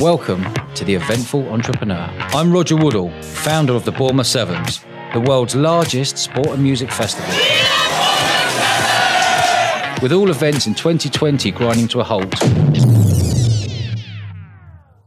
[0.00, 0.44] Welcome
[0.76, 2.08] to the Eventful Entrepreneur.
[2.28, 4.78] I'm Dodge Woodall, founder of the Bournemouth Sevens,
[5.12, 7.28] the world's largest sport and music festival.
[10.00, 12.32] With all events in 2020 grinding to a halt,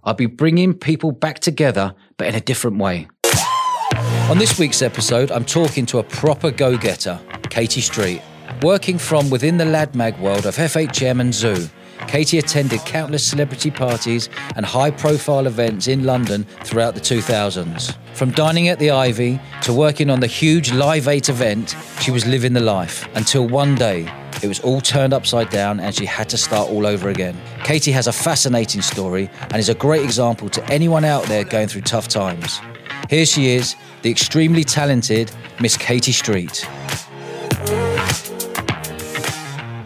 [0.04, 3.08] I'll be bringing people back together, but in a different way.
[4.30, 7.18] On this week's episode, I'm talking to a proper go getter,
[7.50, 8.22] Katie Street.
[8.62, 11.70] Working from within the lad mag world of FHM and Zoo,
[12.08, 17.96] Katie attended countless celebrity parties and high profile events in London throughout the 2000s.
[18.14, 22.26] From dining at the Ivy to working on the huge Live 8 event, she was
[22.26, 24.12] living the life until one day
[24.44, 27.40] it was all turned upside down and she had to start all over again.
[27.64, 31.68] Katie has a fascinating story and is a great example to anyone out there going
[31.68, 32.60] through tough times.
[33.10, 36.68] Here she is, the extremely talented Miss Katie Street.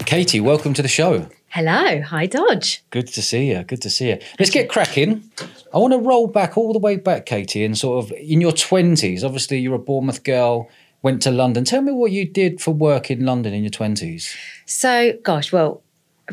[0.06, 1.28] Katie, welcome to the show.
[1.56, 2.84] Hello, hi Dodge.
[2.90, 3.64] Good to see you.
[3.64, 4.20] Good to see you.
[4.38, 5.32] Let's get cracking.
[5.74, 8.52] I want to roll back all the way back, Katie, and sort of in your
[8.52, 9.24] twenties.
[9.24, 10.68] Obviously, you're a Bournemouth girl.
[11.02, 11.64] Went to London.
[11.64, 14.36] Tell me what you did for work in London in your twenties.
[14.66, 15.82] So, gosh, well,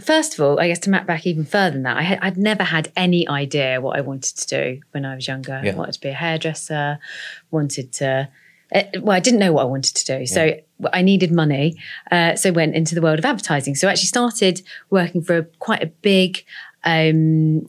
[0.00, 2.36] first of all, I guess to map back even further than that, I had, I'd
[2.36, 5.60] never had any idea what I wanted to do when I was younger.
[5.62, 5.70] Yeah.
[5.70, 6.98] I wanted to be a hairdresser.
[7.52, 8.28] Wanted to.
[8.74, 10.54] Uh, Well, I didn't know what I wanted to do, so
[10.92, 11.76] I needed money.
[12.10, 13.74] Uh, so went into the world of advertising.
[13.74, 16.44] So I actually started working for a, quite a big,
[16.84, 17.68] um,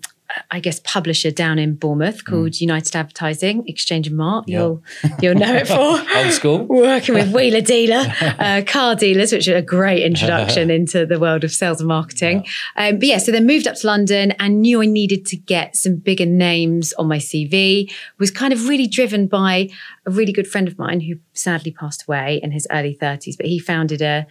[0.51, 4.45] I guess, publisher down in Bournemouth called United Advertising Exchange and Mart.
[4.45, 4.49] Mm.
[4.49, 4.59] Yeah.
[4.59, 4.83] You'll
[5.21, 5.73] you'll know it for
[6.17, 6.59] Old school.
[6.69, 11.43] working with wheeler dealer, uh, car dealers, which are a great introduction into the world
[11.43, 12.45] of sales and marketing.
[12.75, 15.75] Um, but yeah, so then moved up to London and knew I needed to get
[15.75, 17.91] some bigger names on my CV.
[18.19, 19.69] Was kind of really driven by
[20.05, 23.45] a really good friend of mine who sadly passed away in his early 30s, but
[23.45, 24.25] he founded a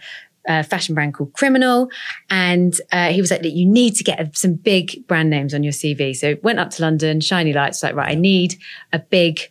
[0.47, 1.89] a fashion brand called Criminal,
[2.29, 5.73] and uh, he was like, "You need to get some big brand names on your
[5.73, 8.55] CV." So went up to London, shiny lights, like right, I need
[8.91, 9.41] a big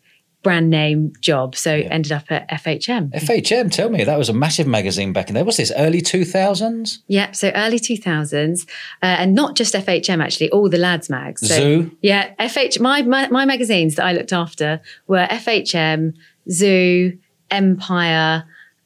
[0.42, 1.54] brand name job.
[1.56, 3.12] So ended up at FHM.
[3.12, 5.44] FHM, tell me, that was a massive magazine back in there.
[5.44, 6.98] Was this, early 2000s?
[7.06, 8.68] Yeah, so early 2000s,
[9.02, 11.46] uh, and not just FHM actually, all the lads mags.
[11.46, 11.96] So, Zoo?
[12.02, 12.80] Yeah, FH.
[12.80, 16.14] My, my my magazines that I looked after were FHM,
[16.50, 17.18] Zoo,
[17.50, 18.44] Empire.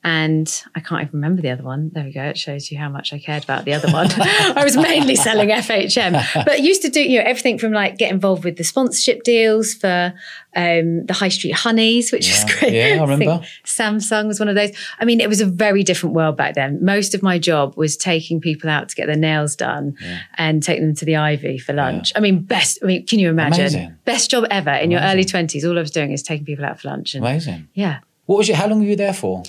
[0.08, 1.90] And I can't even remember the other one.
[1.92, 2.22] There we go.
[2.22, 4.06] It shows you how much I cared about the other one.
[4.16, 8.12] I was mainly selling FHM, but used to do you know everything from like get
[8.12, 10.14] involved with the sponsorship deals for
[10.54, 12.44] um, the High Street Honeys, which Yeah.
[12.44, 12.72] was great.
[12.72, 13.44] Yeah, I remember.
[13.64, 14.70] Samsung was one of those.
[15.00, 16.78] I mean, it was a very different world back then.
[16.84, 19.96] Most of my job was taking people out to get their nails done
[20.38, 22.12] and take them to the Ivy for lunch.
[22.14, 22.78] I mean, best.
[22.80, 23.60] I mean, can you imagine?
[23.62, 23.96] Amazing.
[24.04, 25.64] Best job ever in your early twenties.
[25.64, 27.16] All I was doing is taking people out for lunch.
[27.16, 27.66] And Amazing.
[27.74, 27.98] yeah.
[28.26, 29.42] What was your, how long were you there for?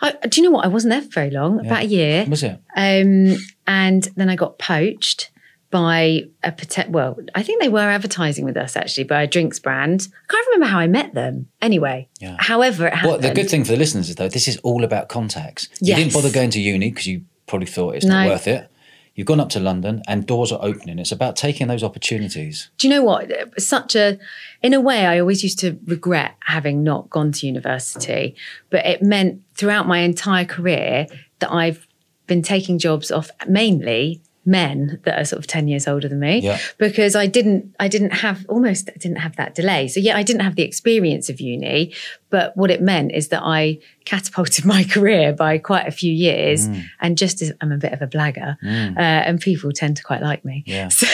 [0.00, 0.64] I, do you know what?
[0.64, 2.24] I wasn't there for very long, about a year.
[2.28, 2.60] Was it?
[2.76, 3.36] Um,
[3.66, 5.30] and then I got poached
[5.70, 9.58] by a pote- well, I think they were advertising with us actually by a drinks
[9.58, 10.08] brand.
[10.28, 11.48] I can't remember how I met them.
[11.60, 12.36] Anyway, Yeah.
[12.38, 13.10] however it happened.
[13.10, 15.68] Well, the good thing for the listeners is though, this is all about contacts.
[15.80, 15.98] You Yes.
[15.98, 18.70] didn't bother going to uni because you probably thought it's not worth it.
[19.18, 21.00] You've gone up to London and doors are opening.
[21.00, 22.70] It's about taking those opportunities.
[22.78, 23.28] Do you know what?
[23.60, 24.16] Such a,
[24.62, 28.36] in a way, I always used to regret having not gone to university,
[28.70, 31.08] but it meant throughout my entire career
[31.40, 31.88] that I've
[32.28, 36.40] been taking jobs off mainly men that are sort of 10 years older than me
[36.40, 36.58] Yeah.
[36.78, 39.86] because I didn't I didn't have almost I didn't have that delay.
[39.88, 41.92] So yeah, I didn't have the experience of uni,
[42.30, 46.66] but what it meant is that I catapulted my career by quite a few years
[47.00, 50.22] and just as I'm a bit of a blagger uh, and people tend to quite
[50.22, 50.64] like me.
[50.66, 50.88] Yeah.
[50.98, 51.06] So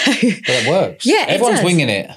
[0.46, 1.04] But it works.
[1.04, 2.10] Yeah, Everyone's winging it.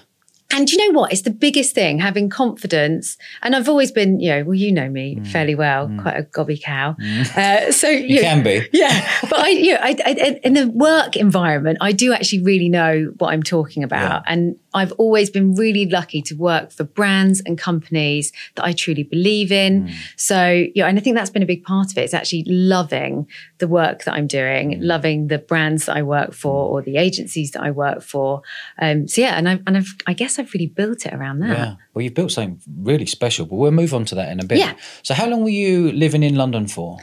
[0.50, 1.12] And you know what?
[1.12, 3.18] It's the biggest thing, having confidence.
[3.42, 5.28] And I've always been, you know, well, you know me mm.
[5.28, 6.02] fairly well, mm.
[6.02, 6.96] quite a gobby cow.
[7.00, 7.38] Mm.
[7.38, 8.68] Uh, so You you can be.
[8.74, 12.70] yeah, but I, you know, I, I, in the work environment, I do actually really
[12.70, 17.42] know what I'm talking about, and I've always been really lucky to work for brands
[17.46, 19.92] and companies that I truly believe in.
[20.16, 22.02] So, yeah, and I think that's been a big part of it.
[22.02, 23.28] It's actually loving
[23.58, 27.52] the work that I'm doing, loving the brands that I work for or the agencies
[27.52, 28.44] that I work for.
[28.80, 31.50] Um, so yeah, and I and I've, I guess I've really built it around that.
[31.50, 31.76] Yeah.
[31.94, 34.60] Well, you've built something really special, but we'll move on to that in a bit.
[34.60, 34.76] Yeah.
[35.04, 36.98] So, how long were you living in London for?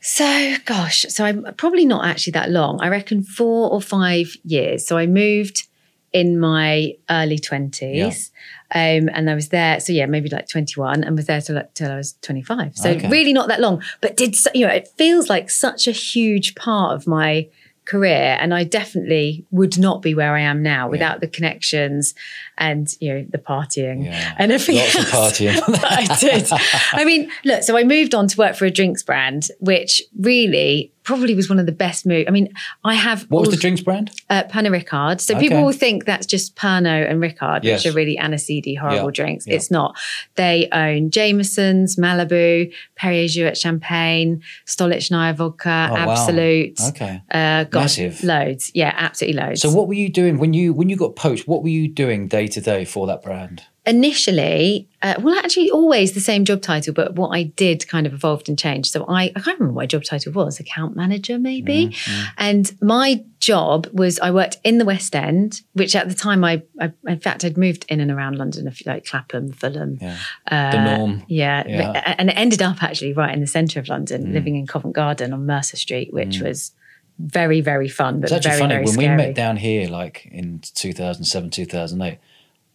[0.00, 2.78] So, gosh, so I'm probably not actually that long.
[2.82, 4.86] I reckon four or five years.
[4.86, 5.66] So I moved
[6.12, 8.30] in my early 20s.
[8.70, 11.90] Um, and I was there, so yeah, maybe like 21 and was there till, till
[11.90, 12.76] I was 25.
[12.76, 13.08] So Okay.
[13.08, 16.94] really not that long, but did, you know, it feels like such a huge part
[16.94, 17.48] of my
[17.86, 18.36] career.
[18.40, 22.14] And I definitely would not be where I am now without the connections
[22.56, 24.34] and, you know, the partying Yeah.
[24.38, 25.84] and everything Lots of else partying.
[25.84, 26.48] I did.
[26.92, 30.92] I mean, look, so I moved on to work for a drinks brand, which really
[31.04, 32.24] probably was one of the best moves.
[32.26, 32.48] I mean,
[32.82, 34.10] I have What was the drinks brand?
[34.30, 35.20] uh, Pernod Ricard.
[35.20, 35.48] So Okay.
[35.48, 37.84] people will think that's just Pernod and Ricard, Yes.
[37.84, 39.22] which are really aniseedy, horrible Yeah.
[39.24, 39.46] drinks.
[39.46, 39.54] Yeah.
[39.56, 39.96] It's not.
[40.36, 46.10] They own Jameson's, Malibu, Perrier Jouet Champagne, Stolichnaya Vodka, Oh, wow.
[46.10, 46.80] Absolut.
[46.88, 47.20] Okay.
[47.30, 48.24] Uh, got Massive.
[48.24, 48.70] loads.
[48.74, 49.60] Yeah, absolutely loads.
[49.60, 51.46] So what were you doing when you when you got poached?
[51.46, 53.62] What were you doing day to day for that brand?
[53.86, 58.12] Initially, uh, well, actually, always the same job title, but what I did kind of
[58.14, 58.90] evolved and changed.
[58.90, 61.88] So I, I can't remember what my job title was, account manager, maybe.
[61.88, 66.44] Mm-hmm, And my job was I worked in the West End, which at the time
[66.44, 69.98] I, I in fact, I'd moved in and around London, like Clapham, Fulham.
[70.00, 70.16] Yeah.
[70.50, 71.22] Uh, The norm.
[71.28, 72.14] Yeah, Yeah.
[72.18, 74.32] and it ended up actually right in the centre of London, Mm.
[74.32, 76.72] living in Covent Garden on Mercer Street, which was
[77.18, 79.10] very, very fun, but It's actually very, funny very when scary.
[79.10, 82.18] we met down here, like in 2007, 2008.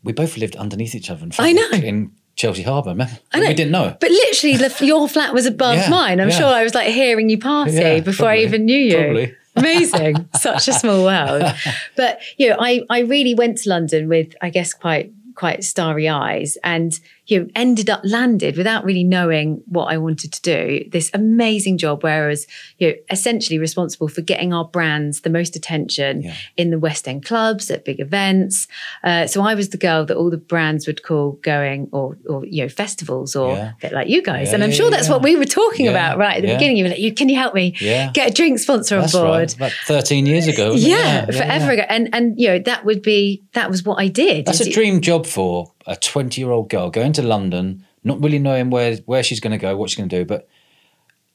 [0.04, 1.24] We both lived underneath each other.
[1.26, 1.70] In I know.
[1.72, 3.18] In Chelsea Harbour, remember?
[3.34, 3.48] I know.
[3.50, 3.98] We didn't know.
[4.00, 6.22] But literally, the, your flat was above Yeah, mine.
[6.22, 6.38] I'm yeah.
[6.38, 8.98] sure I was like hearing you party Yeah, before I even knew you.
[8.98, 9.36] probably.
[9.56, 10.30] Amazing.
[10.36, 11.44] Such a small world.
[11.98, 16.08] But you know, I I really went to London with I guess quite quite starry
[16.08, 16.98] eyes and
[17.30, 21.78] you know ended up landed without really knowing what I wanted to do this amazing
[21.78, 22.48] job where I was
[22.78, 26.34] you know essentially responsible for getting our brands the most attention Yeah.
[26.58, 28.68] in the West End clubs at big events
[29.04, 32.46] uh, so I was the girl that all the brands would call going or or
[32.46, 33.72] you know festivals or Yeah.
[33.72, 36.18] a bit like you guys Yeah, and I'm sure that's what we were talking about
[36.18, 38.12] right at the beginning you were like you can you help me Yeah.
[38.14, 39.56] get a drink sponsor on That's board right.
[39.56, 40.74] About 13 years ago.
[40.76, 41.84] yeah, forever ago.
[41.90, 44.46] And and you know, that would be that was what I did.
[44.46, 48.40] That's a dream job for a 20 year old girl going to London, not really
[48.40, 50.24] knowing where, where she's going to go, what she's going to do.
[50.24, 50.48] But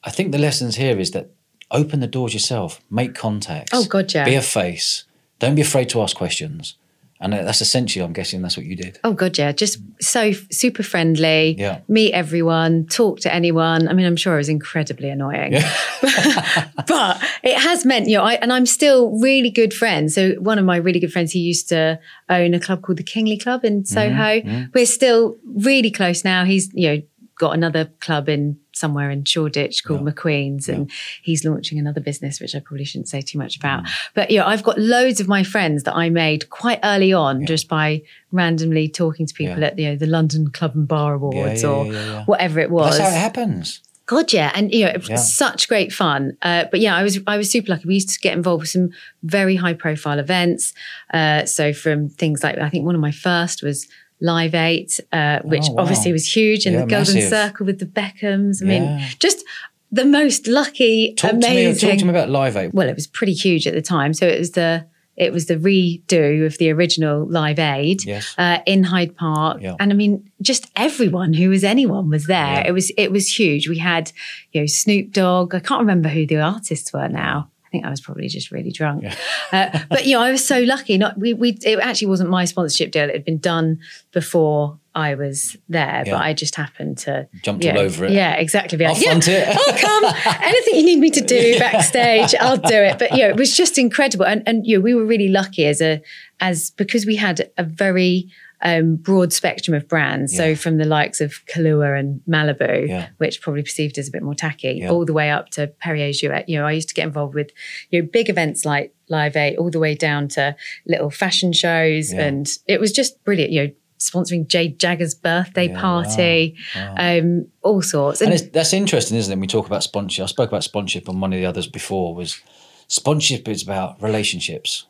[0.03, 1.31] I think the lessons here is that
[1.71, 3.71] open the doors yourself, make contacts.
[3.73, 4.23] Oh, God, yeah.
[4.23, 5.03] Be a face.
[5.39, 6.77] Don't be afraid to ask questions.
[7.21, 8.99] And uh, that's essentially, I'm guessing that's what you did.
[9.03, 11.55] Oh god, yeah, just so super friendly.
[11.57, 11.79] Yeah.
[11.87, 13.87] Meet everyone, talk to anyone.
[13.87, 15.53] I mean, I'm sure I was incredibly annoying.
[16.01, 20.13] but it has meant, you know, I, and I'm still really good friends.
[20.13, 23.03] So one of my really good friends, he used to own a club called the
[23.03, 23.93] Kingly Club in mm-hmm.
[23.93, 24.41] Soho.
[24.41, 24.63] Mm-hmm.
[24.73, 26.43] We're still really close now.
[26.43, 27.01] He's, you know,
[27.37, 30.91] got another club in somewhere in Shoreditch called McQueen's and
[31.21, 33.83] he's launching another business, which I probably shouldn't say too much about.
[34.13, 37.67] But, yeah, I've got loads of my friends that I made quite early on just
[37.67, 38.01] by
[38.31, 39.67] randomly talking to people Yeah.
[39.67, 42.25] at, you know, the London Club and Bar Awards yeah, or yeah, yeah, yeah.
[42.25, 42.97] whatever it was.
[42.97, 43.81] That's how it happens.
[44.07, 45.15] God, yeah, and you know, it was Yeah.
[45.15, 46.37] such great fun.
[46.43, 47.87] Uh, but yeah, I was I was super lucky.
[47.87, 48.91] We used to get involved with some
[49.23, 50.75] very high profile events.
[51.11, 53.87] Uh, so from things like I think one of my first was
[54.21, 55.81] Live Eight, uh, which Oh, wow.
[55.83, 57.29] obviously was huge, and Yeah, the Golden massive.
[57.29, 58.61] Circle with the Beckhams.
[58.61, 59.43] I mean, just
[59.91, 61.87] the most lucky, Talk to, amazing.
[61.87, 62.71] me, talk to me about Live Aid.
[62.73, 64.13] well, it was pretty huge at the time.
[64.13, 64.85] So it was the
[65.17, 68.35] it was the redo of the original Live Aid Yes.
[68.37, 69.75] uh, in Hyde Park, Yeah.
[69.79, 72.55] and I mean, just everyone who was anyone was there.
[72.55, 72.67] Yeah.
[72.67, 73.69] It was it was huge.
[73.69, 74.11] We had
[74.51, 75.55] you know Snoop Dogg.
[75.55, 77.49] I can't remember who the artists were now.
[77.75, 79.05] I think I was probably just really drunk.
[79.51, 80.97] Uh, but you know, I was so lucky.
[80.97, 83.07] Not we we it actually wasn't my sponsorship deal.
[83.09, 83.79] It had been done
[84.11, 86.13] before I was there, Yeah.
[86.13, 88.11] but I just happened to Jumped yeah, all over it.
[88.11, 88.83] Yeah, exactly.
[88.83, 89.55] I'll yeah, it.
[89.55, 90.15] I'll come.
[90.43, 92.97] Anything you need me to do backstage, I'll do it.
[92.97, 95.65] But you know, it was just incredible, and and you know, we were really lucky
[95.67, 96.01] as a
[96.39, 98.29] as because we had a very
[98.65, 100.33] um, broad spectrum of brands.
[100.33, 100.39] Yeah.
[100.39, 103.07] So from the likes of Kahlua and Malibu, Yeah.
[103.19, 104.89] which probably perceived as a bit more tacky, Yeah.
[104.89, 106.45] all the way up to Perrier Jouet.
[106.47, 107.51] You know, I used to get involved with
[107.91, 110.55] you know big events like Live Eight, all the way down to
[110.87, 113.53] little fashion shows, and it was just brilliant.
[113.53, 113.71] You know.
[113.97, 116.55] Sponsoring Jade Jagger's birthday Yeah, party,
[116.97, 118.19] um, all sorts.
[118.19, 119.35] And it's, that's interesting, isn't it?
[119.35, 120.23] When we talk about sponsorship.
[120.23, 122.13] I spoke about sponsorship on one of the others before.
[122.13, 122.41] Was
[122.89, 124.85] sponsorship is about relationships.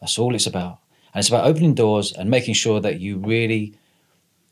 [0.00, 0.80] That's all it's about,
[1.14, 3.74] and it's about opening doors and making sure that you really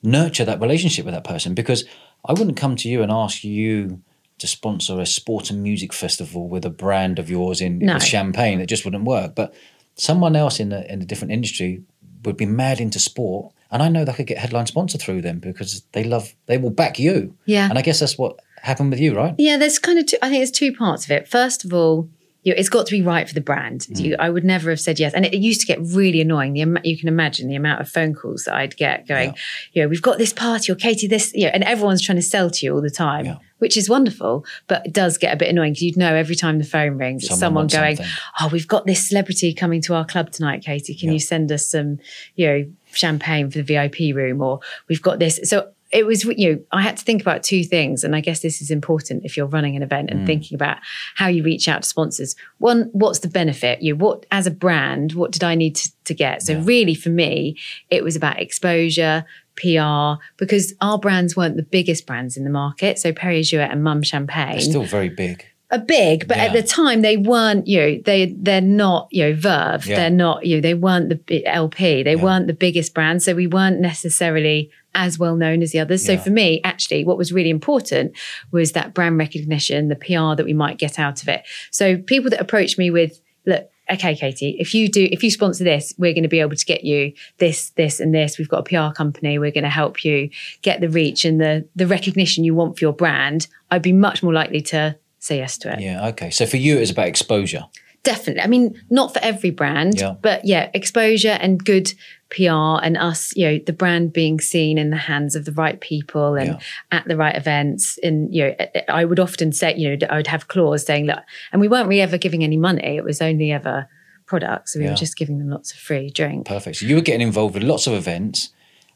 [0.03, 1.55] nurture that relationship with that person.
[1.55, 1.85] Because
[2.25, 4.03] I wouldn't come to you and ask you
[4.39, 7.99] to sponsor a sport and music festival with a brand of yours in No.
[7.99, 8.61] champagne.
[8.61, 9.35] It just wouldn't work.
[9.35, 9.55] But
[9.97, 11.83] someone else in a in a different industry
[12.25, 13.53] would be mad into sport.
[13.71, 16.71] And I know they could get headline sponsor through them because they love, they will
[16.71, 17.37] back you.
[17.47, 17.69] Yeah.
[17.69, 19.35] And I guess that's what happened with you, right?
[19.39, 21.29] Yeah, there's kind of two, I think there's two parts of it.
[21.29, 22.09] First of all,
[22.43, 23.81] you know, it's got to be right for the brand.
[23.83, 24.01] Mm.
[24.01, 26.55] You, I would never have said yes, and it, used to get really annoying.
[26.55, 29.35] The you can imagine the amount of phone calls that I'd get going.
[29.73, 32.23] You know, we've got this party or Katie this, you know, and everyone's trying to
[32.23, 33.37] sell to you all the time, Yeah.
[33.59, 36.59] which is wonderful, but it does get a bit annoying because you'd know every time
[36.59, 38.13] the phone rings, Someone someone going, something.
[38.41, 40.95] "Oh, we've got this celebrity coming to our club tonight, Katie.
[40.95, 41.15] Can Yeah.
[41.15, 41.99] you send us some,
[42.37, 45.41] you know, champagne for the VIP room?" Or we've got this.
[45.45, 48.41] So it was, you know, I had to think about two things, and I guess
[48.41, 50.13] this is important if you're running an event Mm.
[50.13, 50.79] and thinking about
[51.17, 52.37] how you reach out to sponsors.
[52.59, 53.83] One, what's the benefit?
[53.83, 56.43] You, know, what as a brand, what did I need to, to get?
[56.43, 57.57] So really, for me,
[57.91, 59.25] it was about exposure.
[59.57, 62.99] PR because our brands weren't the biggest brands in the market.
[62.99, 65.45] So Perrier Jouet and Mumm Champagne They're still very big.
[65.71, 67.67] Are big, but at the time they weren't.
[67.67, 69.09] You know, they they're not.
[69.11, 69.87] You know, Verve.
[69.87, 69.97] Yeah.
[69.97, 70.45] They're not.
[70.47, 72.03] You know, they weren't the LP.
[72.03, 72.23] They Yeah.
[72.23, 76.05] weren't the biggest brand, so we weren't necessarily as well known as the others.
[76.05, 76.21] So Yeah.
[76.21, 78.13] for me, actually, what was really important
[78.51, 81.43] was that brand recognition, the PR that we might get out of it.
[81.71, 83.69] So people that approach me with, look.
[83.93, 86.65] Okay, Katie, if you do, if you sponsor this, we're going to be able to
[86.65, 88.39] get you this, this, and this.
[88.39, 89.37] We've got a PR company.
[89.37, 90.31] We're going to help you
[90.63, 93.49] get the reach and the the recognition you want for your brand.
[93.69, 95.81] I'd be much more likely to say yes to it.
[95.81, 96.09] Yeah.
[96.09, 96.31] Okay.
[96.31, 97.65] So for you, it was about exposure.
[98.03, 98.43] Definitely.
[98.43, 100.15] I mean, not for every brand, Yeah.
[100.21, 101.93] but yeah, exposure and good
[102.31, 105.79] PR and us, you know, the brand being seen in the hands of the right
[105.81, 106.59] people and Yeah.
[106.91, 107.99] at the right events.
[108.03, 108.55] And, you know,
[108.89, 111.89] I would often say, you know, I would have clause saying that, and we weren't
[111.89, 112.97] really ever giving any money.
[112.97, 113.87] It was only ever
[114.27, 114.73] products.
[114.73, 114.93] So we Yeah.
[114.93, 116.47] were just giving them lots of free drink.
[116.47, 116.77] Perfect.
[116.79, 118.49] So you were getting involved with lots of events,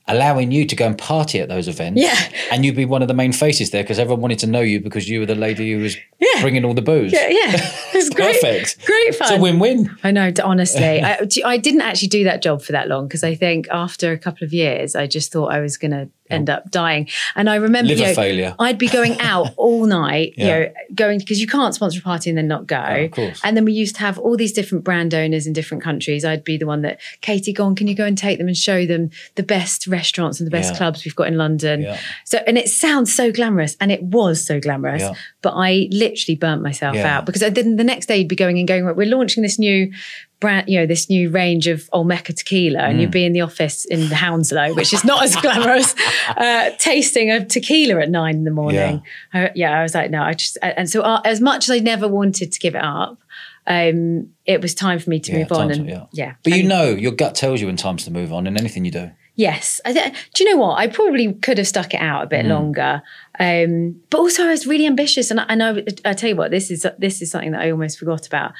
[0.06, 2.00] allowing you to go and party at those events.
[2.00, 2.16] Yeah.
[2.52, 4.80] And you'd be one of the main faces there because everyone wanted to know you
[4.80, 5.96] because you were the lady who was
[6.34, 6.40] Yeah.
[6.42, 7.12] bringing all the booze.
[7.12, 7.70] Yeah, yeah.
[7.94, 8.40] It was great.
[8.40, 8.84] Perfect.
[8.84, 9.28] Great fun.
[9.32, 9.96] It's a win-win.
[10.02, 11.00] I know, honestly.
[11.44, 14.44] I didn't actually do that job for that long because I think after a couple
[14.44, 17.06] of years, I just thought I was going to end up dying.
[17.36, 18.56] And I remember, Liver you know, failure.
[18.58, 20.44] I'd be going out all night, Yeah.
[20.44, 22.76] you know, going because you can't sponsor a party and then not go.
[23.04, 23.40] of course.
[23.44, 26.24] And then we used to have all these different brand owners in different countries.
[26.24, 28.56] I'd be the one that, Katie, go on, can you go and take them and
[28.56, 30.78] show them the best restaurants and the best Yeah.
[30.78, 31.82] clubs we've got in London?
[31.82, 31.98] Yeah.
[32.24, 35.04] So, and it sounds so glamorous, and it was so glamorous,
[35.42, 37.18] but I literally burnt myself Yeah.
[37.18, 37.76] out because I didn't.
[37.76, 38.84] The next day, you'd be going and going.
[38.96, 39.92] We're launching this new
[40.40, 43.00] brand, you know, this new range of Olmeca tequila, and Mm.
[43.02, 45.94] you'd be in the office in Hounslow, which is not as glamorous,
[46.36, 49.02] uh, tasting of tequila at nine in the morning.
[49.32, 51.78] Uh, yeah, I was like, no, I just, and so uh, as much as I
[51.78, 53.18] never wanted to give it up.
[53.66, 56.04] Um, it was time for me to Yeah, move on, to- and yeah.
[56.12, 58.84] yeah, But you know, your gut tells you when time's to move on in anything
[58.84, 59.10] you do.
[59.36, 59.80] Yes.
[59.84, 60.78] I th- do you know what?
[60.78, 62.30] I probably could have stuck it out a Mm.
[62.30, 63.02] bit longer.
[63.40, 65.30] Um, but also I was really ambitious.
[65.30, 67.70] And I, and I, I tell you what, this is, this is something that I
[67.72, 68.52] almost forgot about.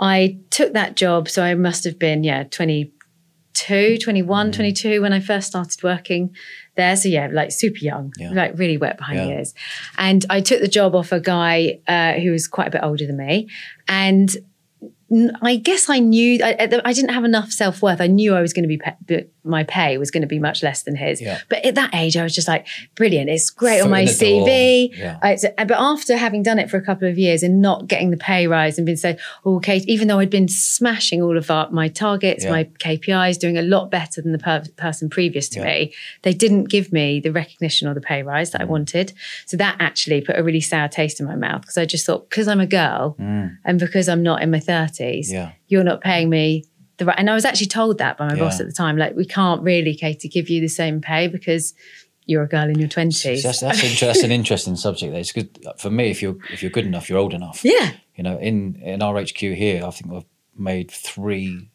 [0.00, 1.28] I took that job.
[1.28, 2.42] So I must have been, yeah,
[3.54, 4.52] 22, 21, Mm.
[4.52, 6.34] 22 when I first started working
[6.76, 6.96] there.
[6.96, 8.32] So yeah, like super young, Yeah.
[8.32, 9.54] like really wet behind the ears.
[9.96, 13.06] And I took the job off a guy uh, who was quite a bit older
[13.06, 13.48] than me.
[13.88, 14.36] And
[15.42, 18.00] I guess I knew I, I- didn't have enough self worth.
[18.00, 18.96] I knew I was going to be pa-
[19.44, 21.20] my pay was going to be much less than his.
[21.22, 21.38] Yeah.
[21.48, 23.30] But at that age, I was just like, brilliant.
[23.30, 24.46] It's great Foot on my in the door.
[24.48, 24.98] CV.
[24.98, 25.18] Yeah.
[25.22, 28.16] I- but after having done it for a couple of years and not getting the
[28.16, 31.70] pay rise and been said, oh, okay, even though I'd been smashing all of our,
[31.70, 32.50] my targets, Yeah.
[32.50, 36.64] my KPIs, doing a lot better than the per- person previous to me, they didn't
[36.64, 38.52] give me the recognition or the pay rise Mm.
[38.52, 39.12] that I wanted.
[39.46, 42.28] So that actually put a really sour taste in my mouth because I just thought,
[42.28, 43.56] because I'm a girl Mm.
[43.64, 44.95] and because I'm not in my 30s,
[45.30, 45.52] Yeah.
[45.68, 46.64] you're not paying me
[46.98, 47.18] the right.
[47.18, 49.62] And I was actually told that by my boss at the time, like, we can't
[49.62, 51.74] really, Katie, give you the same pay because
[52.26, 53.42] you're a girl in your 20s.
[53.42, 55.12] That's, that's, inter- that's an interesting subject.
[55.12, 55.20] There.
[55.20, 56.10] It's good for me.
[56.10, 57.64] If you're if you're good enough, you're old enough.
[57.64, 57.92] yeah.
[58.16, 60.24] You know, in in our HQ here, I think I've
[60.56, 61.70] made three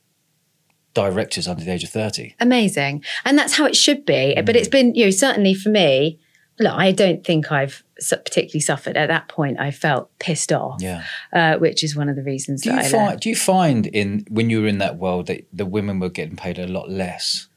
[0.93, 2.35] directors under the age of thirty.
[2.41, 4.71] amazing and that's how it should be but it's mm.
[4.71, 6.19] been you know certainly for me
[6.59, 11.03] look i don't think i've particularly suffered at that point i felt pissed off Yeah.
[11.33, 13.87] uh, which is one of the reasons Do that you i find do you find
[13.87, 16.89] in when you were in that world that the women were getting paid a lot
[16.89, 17.47] less?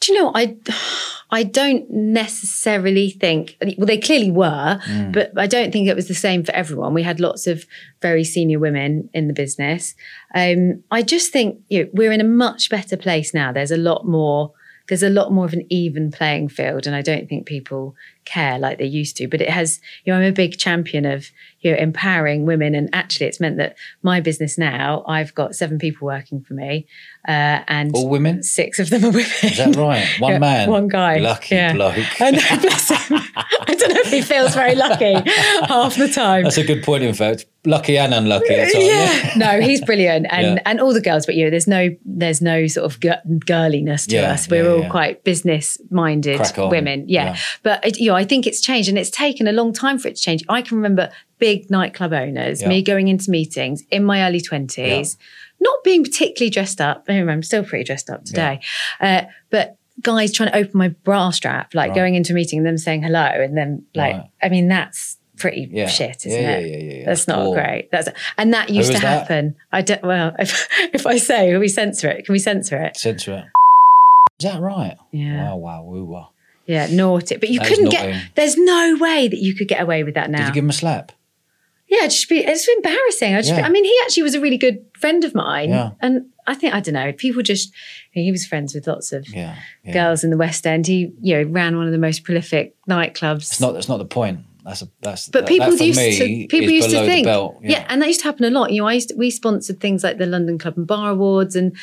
[0.00, 0.56] do you know i
[1.30, 5.12] i don't necessarily think well they clearly were Mm.
[5.12, 7.66] but i don't think it was the same for everyone we had lots of
[8.00, 9.94] very senior women in the business
[10.34, 13.76] um, i just think you know, we're in a much better place now there's a
[13.76, 14.52] lot more
[14.88, 18.58] there's a lot more of an even playing field and i don't think people care
[18.58, 21.26] like they used to but it has you know i'm a big champion of
[21.60, 25.78] you know empowering women and actually it's meant that my business now i've got seven
[25.78, 26.86] people working for me
[27.28, 28.42] uh, and All women?
[28.42, 30.06] six of them are women Is that right?
[30.20, 31.18] One Yeah, man, one guy.
[31.18, 31.74] lucky Yeah.
[31.74, 31.98] bloke.
[32.20, 33.18] I know, bless him.
[33.36, 35.12] I don't know if he feels very lucky
[35.66, 36.44] half the time.
[36.44, 37.02] That's a good point.
[37.04, 38.84] In fact, lucky and unlucky at times.
[38.86, 40.62] yeah, no, he's brilliant, and Yeah.
[40.64, 44.16] and all the girls, but you know, there's no there's no sort of girliness to
[44.16, 44.48] Yeah, us.
[44.48, 44.88] We're yeah, all yeah.
[44.88, 47.24] quite business minded women, yeah.
[47.34, 47.36] Yeah.
[47.62, 50.08] But it, you know, I think it's changed, and it's taken a long time for
[50.08, 50.44] it to change.
[50.48, 52.68] I can remember big nightclub owners, Yeah.
[52.68, 55.16] me going into meetings in my early twenties,
[55.60, 57.04] not being particularly dressed up.
[57.08, 58.60] I I'm still pretty dressed up today,
[59.00, 59.76] uh, but.
[60.02, 61.94] Guys trying to open my bra strap, like Right.
[61.94, 64.24] going into a meeting and them saying hello, and then like, Right.
[64.42, 65.88] I mean, that's pretty Yeah.
[65.88, 66.70] shit, isn't yeah, it?
[66.70, 67.04] yeah, yeah, yeah.
[67.04, 67.54] That's not Poor.
[67.56, 67.90] great.
[67.92, 69.02] That's and that used to that?
[69.28, 69.56] happen.
[69.72, 70.02] I don't.
[70.02, 72.24] Well, if if I say, can we censor it?
[72.24, 72.96] Can we censor it?
[72.96, 73.44] Censor it.
[74.42, 74.96] Is that right?
[75.12, 75.50] Yeah.
[75.50, 76.29] Wow, wow, woo, wow.
[76.70, 77.36] Yeah, naughty.
[77.36, 78.12] But you That is couldn't naughty.
[78.12, 78.22] get.
[78.36, 80.38] There's no way that you could get away with that now.
[80.38, 80.48] Did now.
[80.48, 81.12] you give him a slap?
[81.88, 82.38] yeah, it'd just be.
[82.38, 83.34] It's embarrassing.
[83.34, 83.50] I just.
[83.52, 83.66] Yeah.
[83.66, 85.90] I mean, he actually was a really good friend of mine, Yeah.
[86.00, 87.12] and I think I don't know.
[87.12, 87.72] People just.
[88.12, 89.56] He was friends with lots of Yeah.
[89.84, 89.92] yeah.
[89.92, 90.86] girls in the West End.
[90.86, 93.38] He, you know, ran one of the most prolific nightclubs.
[93.50, 93.72] It's not.
[93.74, 94.40] That's not the point.
[94.64, 95.28] That's a that's.
[95.28, 97.56] But that- people that for used me to people is used to the think, belt.
[97.62, 97.84] yeah.
[97.88, 98.70] and that used to happen a lot.
[98.72, 101.56] You know, I used to, we sponsored things like the London Club and Bar Awards,
[101.56, 101.74] and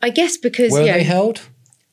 [0.00, 1.40] I guess because Where you are they know, held?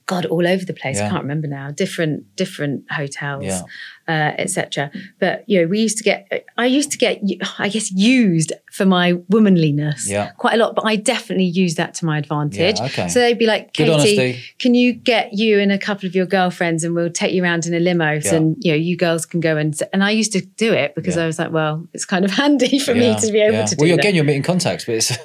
[0.08, 0.98] God, all over the place.
[0.98, 1.08] Yeah.
[1.08, 1.72] I can't remember now.
[1.72, 3.62] Different different hotels, Yeah.
[4.08, 4.92] uh, etc.
[5.20, 6.46] But you know, we used to get.
[6.58, 7.22] I used to get,
[7.58, 10.30] I guess, used for my womanliness Yeah.
[10.38, 10.76] quite a lot.
[10.76, 12.80] But I definitely used that to my advantage.
[12.80, 13.08] Okay.
[13.08, 14.40] So they'd be like, Katie, honesty.
[14.60, 17.66] can you get you and a couple of your girlfriends, and we'll take you around
[17.66, 19.76] in a limo, and you know, you girls can go and.
[19.92, 21.16] And I used to do it because.
[21.16, 23.80] I was like, well, it's kind of handy for me to be able to do
[23.80, 24.02] Well, you're, that.
[24.04, 25.18] again, you're meeting contacts, but it's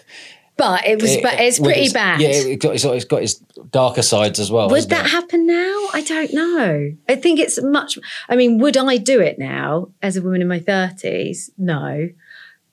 [0.60, 2.20] but it was, it- ba- it's pretty bad.
[2.20, 3.34] Yeah, it got, it's, it's got its
[3.70, 4.68] darker sides as well.
[4.70, 5.10] Would that it?
[5.10, 5.88] happen now?
[5.92, 6.92] I don't know.
[7.08, 7.98] I think it's much.
[8.28, 11.50] I mean, would I do it now as a woman in my thirties?
[11.58, 12.08] No.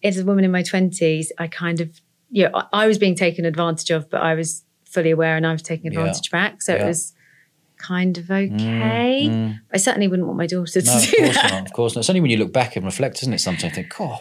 [0.03, 3.15] As a woman in my twenties, I kind of, you know, I, I was being
[3.15, 5.99] taken advantage of, but I was fully aware and I was taking Yeah.
[5.99, 6.61] advantage back.
[6.61, 6.83] So Yeah.
[6.83, 7.13] it was
[7.77, 9.27] kind of okay.
[9.29, 9.59] mm.
[9.73, 11.51] I certainly wouldn't want my daughter to No, of do course that.
[11.51, 11.65] not.
[11.67, 11.99] Of course not.
[12.01, 13.39] It's only when you look back and reflect, isn't it?
[13.39, 14.19] Sometimes you think, oh,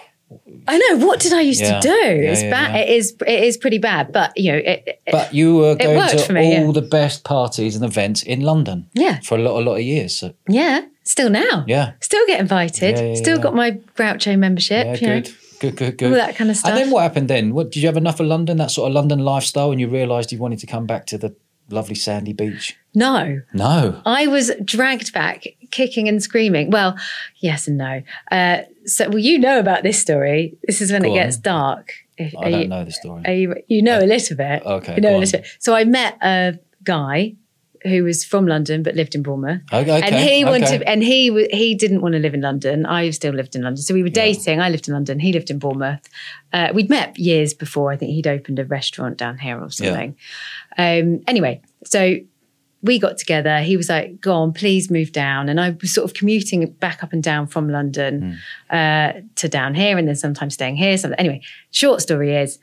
[0.68, 1.06] I know.
[1.06, 1.78] What did I used Yeah.
[1.80, 1.94] to do?
[1.94, 2.76] Yeah, it's yeah, bad.
[2.80, 3.14] It is.
[3.26, 4.12] It is pretty bad.
[4.12, 7.84] But you know, it, but you were going to me, all the best parties and
[7.84, 10.16] events in London yeah, for a lot, a lot of years.
[10.16, 10.86] So, yeah.
[11.04, 11.64] Still now.
[11.68, 13.16] yeah, Still get invited.
[13.16, 14.84] Still got my Groucho membership.
[14.86, 15.20] yeah, you know.
[15.20, 16.10] good, good, good, good.
[16.10, 16.70] all that kind of stuff.
[16.72, 17.54] And then what happened then?
[17.54, 18.56] What did you have enough of London?
[18.56, 21.36] That sort of London lifestyle, and you realised you wanted to come back to the
[21.70, 22.76] lovely sandy beach?
[22.92, 24.00] No, No.
[24.04, 26.70] I was dragged back, kicking and screaming.
[26.70, 26.96] Well,
[27.36, 28.02] yes and no.
[28.32, 30.56] Uh, so, well, you know about this story.
[30.66, 31.92] This is when Go it gets dark.
[32.16, 33.22] If- I don't you, know the story.
[33.40, 34.64] You, you know a little bit.
[34.64, 35.20] Okay, You know a on.
[35.30, 35.46] bit.
[35.58, 37.34] So I met a guy
[37.82, 39.60] who was from London but lived in Bournemouth.
[39.72, 40.44] Okay, and he okay.
[40.44, 42.86] wanted, and he he didn't want to live in London.
[42.86, 44.14] I still lived in London, so we were Yeah.
[44.14, 44.60] dating.
[44.60, 45.18] I lived in London.
[45.20, 46.08] He lived in Bournemouth.
[46.52, 47.92] Uh, we'd met years before.
[47.92, 50.16] I think he'd opened a restaurant down here or something.
[50.78, 52.16] Um, anyway, so
[52.82, 53.60] we got together.
[53.60, 57.02] He was like, "Go on, please move down." And I was sort of commuting back
[57.02, 58.38] up and down from London
[58.70, 60.96] uh, to down here, and then sometimes staying here.
[60.98, 61.40] So anyway,
[61.70, 62.58] short story is.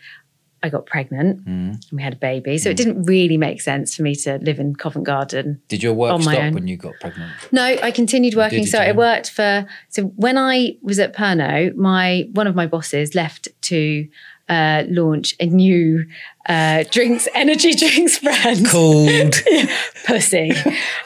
[0.65, 1.71] I got pregnant Mm.
[1.73, 2.57] and we had a baby.
[2.57, 5.91] So it didn't really make sense for me to live in Covent Garden Did your
[5.93, 6.53] work stop own.
[6.53, 7.33] when you got pregnant?
[7.51, 8.63] no, I continued working.
[8.63, 9.65] Did so I worked for.
[9.89, 14.07] So when I was at Pernod, my one of my bosses left to
[14.47, 16.05] uh, launch a new
[16.45, 18.67] uh, drinks, energy drinks brand.
[18.67, 19.33] Called
[20.05, 20.51] Pussy.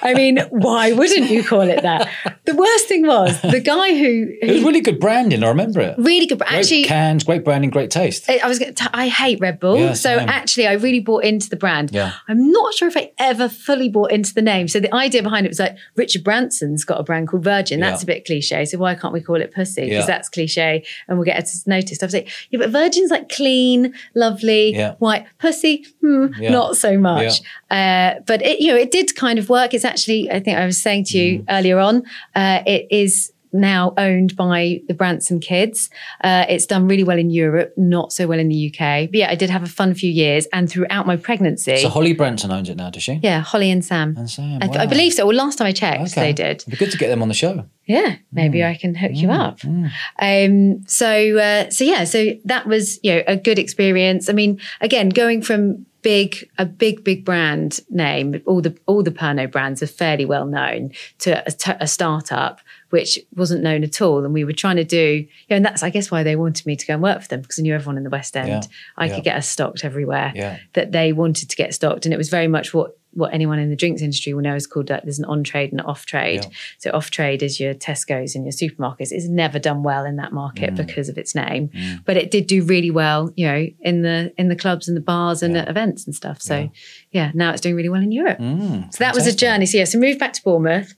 [0.01, 2.09] I mean, why wouldn't you call it that?
[2.45, 5.43] The worst thing was the guy who, it was really good branding.
[5.43, 5.95] I remember it.
[5.97, 6.39] really good.
[6.39, 8.29] Great Actually, cans, great branding, great taste.
[8.29, 8.57] I was.
[8.59, 11.91] Gonna t- I hate Red Bull, Yeah, so actually, I really bought into the brand.
[11.91, 12.13] Yeah.
[12.27, 14.67] I'm not sure if I ever fully bought into the name.
[14.67, 17.79] So the idea behind it was like Richard Branson's got a brand called Virgin.
[17.79, 18.05] That's Yeah.
[18.05, 18.65] a bit cliche.
[18.65, 19.89] So why can't we call it Pussy?
[19.89, 22.01] Because that's cliche, and we'll get it noticed.
[22.01, 25.26] I was like, yeah, but Virgin's like clean, lovely, white.
[25.39, 26.51] Pussy, hmm, Yeah.
[26.51, 27.41] not so much.
[27.69, 29.73] Uh, but it, you know, it did kind of work.
[29.73, 31.45] It's actually, I think I was saying to you Mm.
[31.49, 32.03] earlier on,
[32.35, 35.89] uh, it is now owned by the Branson kids.
[36.23, 39.09] Uh, it's done really well in Europe, not so well in the UK.
[39.09, 42.13] But yeah, I did have a fun few years, and throughout my pregnancy, So Holly
[42.13, 43.19] Branson owns it now, does she?
[43.23, 44.15] yeah, Holly and Sam.
[44.17, 44.59] And Sam.
[44.61, 45.25] I, th- I believe so.
[45.25, 46.21] Well, last time I checked, Okay.
[46.21, 46.57] they did.
[46.61, 47.65] It'd be good to get them on the show.
[47.85, 49.59] Yeah, maybe I can hook you up.
[49.61, 49.89] Mm.
[50.19, 54.29] Um, so, uh, so yeah, so that was you know a good experience.
[54.29, 59.11] I mean, again, going from big a big big brand name, all the all the
[59.11, 64.01] Pernod brands are fairly well known to a, to a startup which wasn't known at
[64.01, 66.35] all, and we were trying to do, you know, and that's I guess why they
[66.35, 68.35] wanted me to go and work for them because I knew everyone in the West
[68.37, 68.47] End.
[68.49, 68.61] Yeah,
[68.97, 69.15] I yeah.
[69.15, 70.57] could get us stocked everywhere Yeah.
[70.73, 73.71] that they wanted to get stocked, and it was very much what what anyone in
[73.71, 76.43] the drinks industry will know is called there's an on trade and an off trade.
[76.43, 76.49] Yeah.
[76.77, 79.11] So off trade is your Tesco's and your supermarkets.
[79.11, 80.85] It's never done well in that market Mm.
[80.85, 81.71] because of its name,
[82.05, 85.01] but it did do really well, you know, in the in the clubs and the
[85.01, 85.61] bars and Yeah.
[85.63, 86.41] at events and stuff.
[86.43, 86.67] So Yeah.
[87.11, 87.31] yeah.
[87.33, 88.37] now it's doing really well in Europe.
[88.39, 89.65] Mm, So that was a journey.
[89.65, 90.93] So yeah, so moved back to Bournemouth,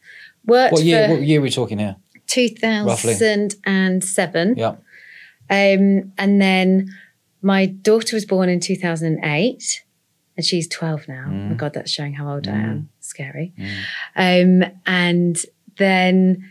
[0.46, 1.10] worked What year?
[1.10, 1.96] What year are we talking here?
[2.28, 4.56] 2007.
[4.58, 4.76] Yeah.
[5.52, 6.90] Um, and then
[7.42, 9.84] my daughter was born in 2008
[10.38, 11.26] and she's 12 now.
[11.28, 12.90] Oh my God, that's showing how old I am.
[13.00, 13.54] Scary.
[14.16, 15.42] Um, and
[15.78, 16.48] then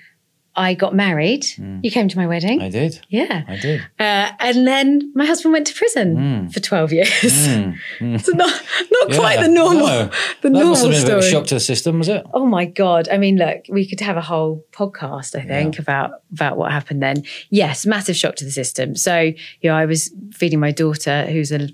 [0.59, 1.47] I got married.
[1.83, 2.61] You came to my wedding.
[2.61, 3.01] I did.
[3.09, 3.45] yeah.
[3.47, 3.81] I did.
[3.99, 6.53] Uh, and then my husband went to prison Mm.
[6.53, 7.09] for 12 years.
[7.49, 8.21] Mm, mm.
[8.25, 8.51] so not,
[8.91, 9.43] not quite Yeah.
[9.47, 10.05] the normal, No.
[10.07, 12.09] the That normal must have been a bit of a shock to the system, was
[12.09, 12.23] it?
[12.35, 13.09] Oh my god!
[13.11, 17.03] I mean, look, we could have a whole podcast, I think, about about what happened
[17.03, 17.23] then.
[17.51, 18.97] Yes, massive shock to the system.
[18.97, 21.69] So, you know, I was feeding my daughter, who's a,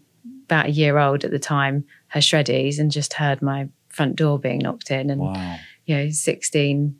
[0.45, 4.39] about a year old at the time, her shreddies, and just heard my front door
[4.39, 5.57] being knocked in, and Wow.
[5.87, 6.97] you know, sixteen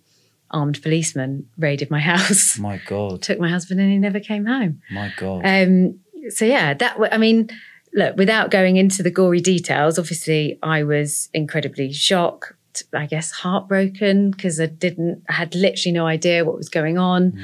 [0.55, 3.21] armed policemen raided my house, My God.
[3.23, 4.81] took my husband, and he never came home.
[4.91, 5.43] My God.
[5.45, 7.51] Um, so yeah, that I mean,
[7.93, 14.31] look, without going into the gory details, obviously I was incredibly shocked, I guess heartbroken
[14.31, 17.39] because I didn't, I had literally no idea what was going on.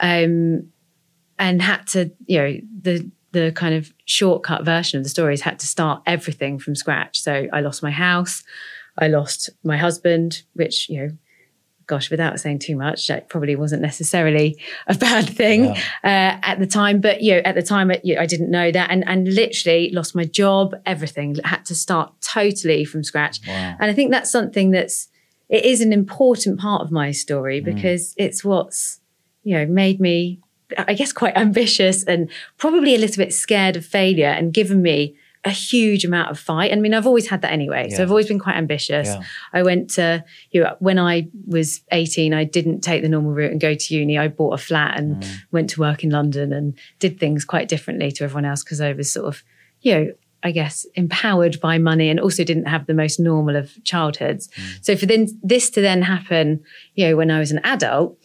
[0.00, 0.68] um,
[1.40, 5.42] and had to, you know, the the kind of shortcut version of the story is
[5.42, 7.20] had to start everything from scratch.
[7.20, 8.42] So I lost my house,
[8.98, 11.10] I lost my husband, which you know
[11.88, 15.80] gosh, without saying too much, that probably wasn't necessarily a bad thing yeah.
[16.04, 17.00] uh, at the time.
[17.00, 19.90] But you know, at the time, you know, I didn't know that, and and literally
[19.92, 21.36] lost my job, everything.
[21.44, 23.40] Had to start totally from scratch.
[23.46, 23.76] Wow.
[23.80, 25.08] And I think that's something that's
[25.48, 27.64] it is an important part of my story mm.
[27.64, 28.14] because mm.
[28.18, 29.00] it's what's
[29.42, 30.40] you know made me,
[30.76, 35.16] I guess, quite ambitious and probably a little bit scared of failure, and given me
[35.44, 36.72] a huge amount of fight.
[36.72, 37.88] I mean, I've always had that anyway.
[37.88, 37.96] Yeah.
[37.96, 39.08] So I've always been quite ambitious.
[39.08, 39.22] Yeah.
[39.52, 43.52] I went to, you know, when I was 18, I didn't take the normal route
[43.52, 44.18] and go to uni.
[44.18, 45.36] I bought a flat and mm.
[45.50, 48.92] went to work in London and did things quite differently to everyone else because I
[48.92, 49.42] was sort of,
[49.80, 53.72] you know, I guess empowered by money and also didn't have the most normal of
[53.84, 54.48] childhoods.
[54.48, 54.84] Mm.
[54.84, 56.62] So for then this to then happen,
[56.94, 58.16] you know, when I was an adult,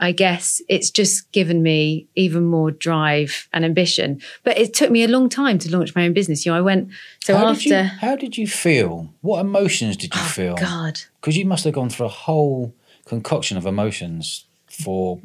[0.00, 4.20] I guess it's just given me even more drive and ambition.
[4.42, 6.44] But it took me a long time to launch my own business.
[6.44, 6.90] You know, I went
[7.22, 7.62] so how after.
[7.62, 9.12] Did you, how did you feel?
[9.20, 10.54] What emotions did you oh, feel?
[10.56, 15.20] God, because you must have gone through a whole concoction of emotions for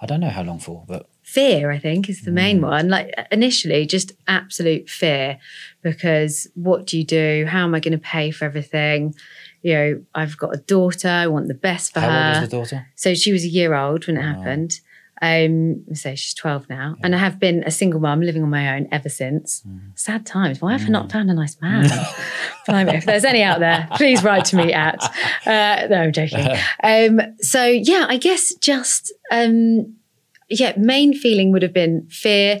[0.00, 2.68] I don't know how long for, but fear i think is the main mm.
[2.68, 5.38] one like initially just absolute fear
[5.80, 9.14] because what do you do how am i going to pay for everything
[9.62, 11.08] you know, I've got a daughter.
[11.08, 12.12] I want the best for How her.
[12.12, 12.86] How old was the daughter?
[12.96, 14.34] So she was a year old when it oh.
[14.34, 14.80] happened.
[15.22, 16.96] Um, so she's 12 now.
[16.98, 17.06] Yeah.
[17.06, 19.62] And I have been a single mum living on my own ever since.
[19.66, 19.96] Mm.
[19.96, 20.60] Sad times.
[20.60, 20.88] Why have mm.
[20.88, 21.84] I not found a nice man?
[22.88, 25.00] if there's any out there, please write to me at.
[25.46, 26.46] Uh, no, I'm joking.
[26.84, 29.94] Um, so yeah, I guess just, um,
[30.48, 32.60] yeah, main feeling would have been fear,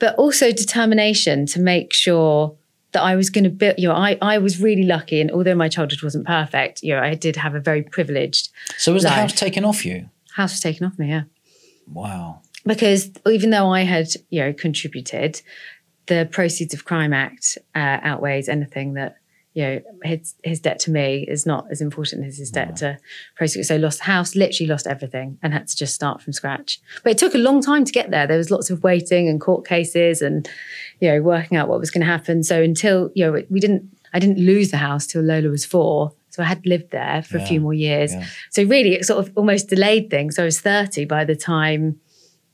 [0.00, 2.56] but also determination to make sure
[2.92, 5.20] that I was going to build, you know, I, I was really lucky.
[5.20, 8.50] And although my childhood wasn't perfect, you know, I did have a very privileged.
[8.76, 9.14] So was life.
[9.14, 10.08] the house taken off you?
[10.34, 11.22] House was taken off me, yeah.
[11.86, 12.42] Wow.
[12.66, 15.40] Because even though I had, you know, contributed,
[16.06, 19.16] the Proceeds of Crime Act uh, outweighs anything that
[19.52, 22.98] you know, his his debt to me is not as important as his debt to.
[23.64, 26.80] So lost the house, literally lost everything, and had to just start from scratch.
[27.02, 28.26] But it took a long time to get there.
[28.26, 30.48] There was lots of waiting and court cases, and
[31.00, 32.44] you know, working out what was going to happen.
[32.44, 36.12] So until you know, we didn't, I didn't lose the house till Lola was four.
[36.28, 37.44] So I had lived there for yeah.
[37.44, 38.14] a few more years.
[38.14, 38.26] Yeah.
[38.50, 40.36] So really, it sort of almost delayed things.
[40.36, 41.98] So I was thirty by the time,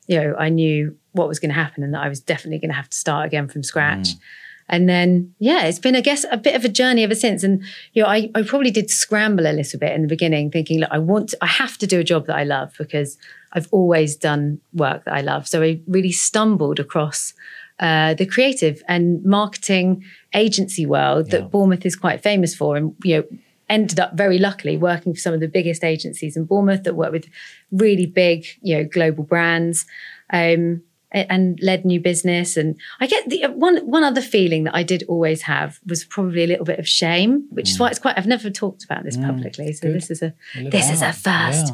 [0.07, 2.71] you know, I knew what was going to happen and that I was definitely going
[2.71, 4.15] to have to start again from scratch.
[4.15, 4.21] Mm.
[4.69, 7.45] And then, yeah, it's been, I guess, a bit of a journey ever since.
[7.45, 10.81] And, you know, I, I probably did scramble a little bit in the beginning, thinking,
[10.81, 13.17] look, I want, to, I have to do a job that I love because
[13.53, 15.47] I've always done work that I love.
[15.47, 17.33] So I really stumbled across
[17.79, 22.77] uh, the creative and marketing agency world that Bournemouth is quite famous for.
[22.77, 23.25] And, you know,
[23.69, 27.13] ended up very luckily working for some of the biggest agencies in Bournemouth that work
[27.13, 27.29] with
[27.71, 29.87] really big, you know, global brands.
[30.33, 30.83] Um,
[31.17, 32.57] and led new business.
[32.57, 36.45] And I get the one one other feeling that I did always have was probably
[36.45, 37.71] a little bit of shame, which mm.
[37.71, 38.19] is why it's quite.
[38.19, 39.97] I've never talked about this mm, publicly, so good.
[39.97, 40.35] this is a
[40.71, 41.73] this is a first.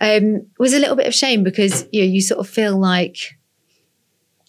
[0.00, 0.16] Yeah.
[0.16, 3.36] Um, was a little bit of shame because you know you sort of feel like.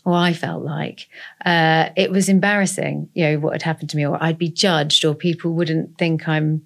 [0.03, 1.07] Or I felt like
[1.45, 5.05] uh, it was embarrassing, you know, what had happened to me, or I'd be judged,
[5.05, 6.63] or people wouldn't think I'm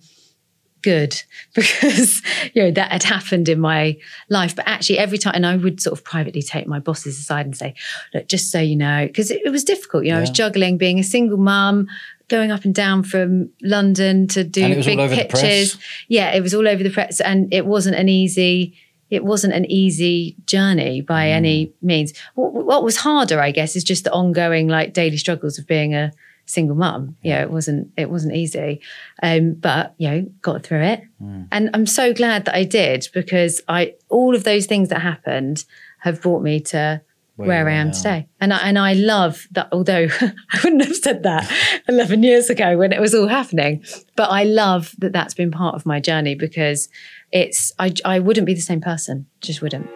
[0.85, 1.19] good
[1.55, 2.21] because
[2.53, 3.97] you know that had happened in my
[4.29, 4.55] life.
[4.55, 7.57] But actually every time and i would sort of privately take my bosses aside and
[7.57, 7.73] say
[8.13, 10.05] look just so you know because it, it, was difficult.
[10.05, 10.19] You know yeah.
[10.19, 11.87] i was juggling being a single mum
[12.27, 15.77] going up and down from london to do big pitches.
[16.07, 18.77] Yeah it was all over the press and it wasn't an easy
[19.09, 21.31] it wasn't an easy journey by mm.
[21.31, 22.11] any means.
[22.33, 25.95] What, what was harder i guess is just the ongoing like daily struggles of being
[25.95, 26.11] a
[26.45, 27.17] single mum.
[27.21, 28.81] You know, it wasn't it wasn't easy,
[29.21, 31.47] um, but you know, got through it, mm.
[31.51, 35.65] and I'm so glad that I did because I all of those things that happened
[35.99, 37.01] have brought me to
[37.35, 37.93] where, where I am now.
[37.93, 38.27] today.
[38.39, 41.51] And I, and I love that, although I wouldn't have said that
[41.87, 43.83] 11 years ago when it was all happening,
[44.15, 46.87] but I love that that's been part of my journey because
[47.31, 49.89] it's, I, I wouldn't be the same person, just wouldn't.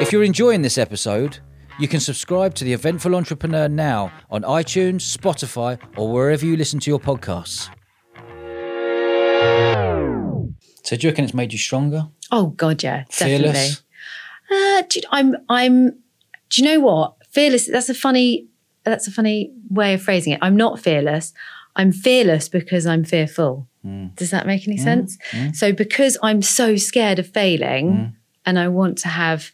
[0.00, 1.38] If you're enjoying this episode,
[1.78, 6.80] you can subscribe to The Eventful Entrepreneur now on iTunes, Spotify, or wherever you listen
[6.80, 7.68] to your podcasts.
[10.84, 12.08] So, do you reckon it's made you stronger?
[12.30, 13.82] Oh God, yeah, Fearless?
[14.50, 14.78] definitely.
[14.78, 15.90] Uh, you, I'm, I'm.
[16.50, 17.14] Do you know what?
[17.30, 17.66] Fearless.
[17.66, 18.48] That's a funny.
[18.84, 20.40] That's a funny way of phrasing it.
[20.42, 21.32] I'm not fearless.
[21.76, 23.68] I'm fearless because I'm fearful.
[23.84, 24.14] Mm.
[24.16, 24.82] Does that make any mm.
[24.82, 25.16] sense?
[25.30, 25.54] Mm.
[25.54, 28.04] So, because I'm so scared of failing, hmm.
[28.44, 29.52] and I want to have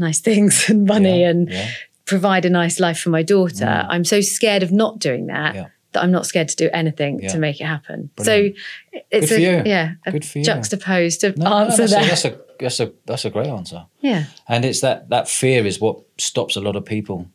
[0.00, 1.70] nice things and money yeah, and yeah.
[2.06, 3.64] provide a nice life for my daughter.
[3.66, 3.86] Mm.
[3.88, 5.68] I'm so scared of not doing that yeah.
[5.92, 8.10] that I'm not scared to do anything to make it happen.
[8.16, 8.56] Brilliant.
[8.56, 9.62] So it's Good for a you.
[9.66, 10.44] yeah, a Good for you.
[10.44, 12.02] juxtaposed No, no, answer that's, there.
[12.02, 13.86] a, that's a that's a that's a great answer.
[14.00, 14.24] yeah.
[14.48, 17.30] And it's that that fear is what stops a lot of people,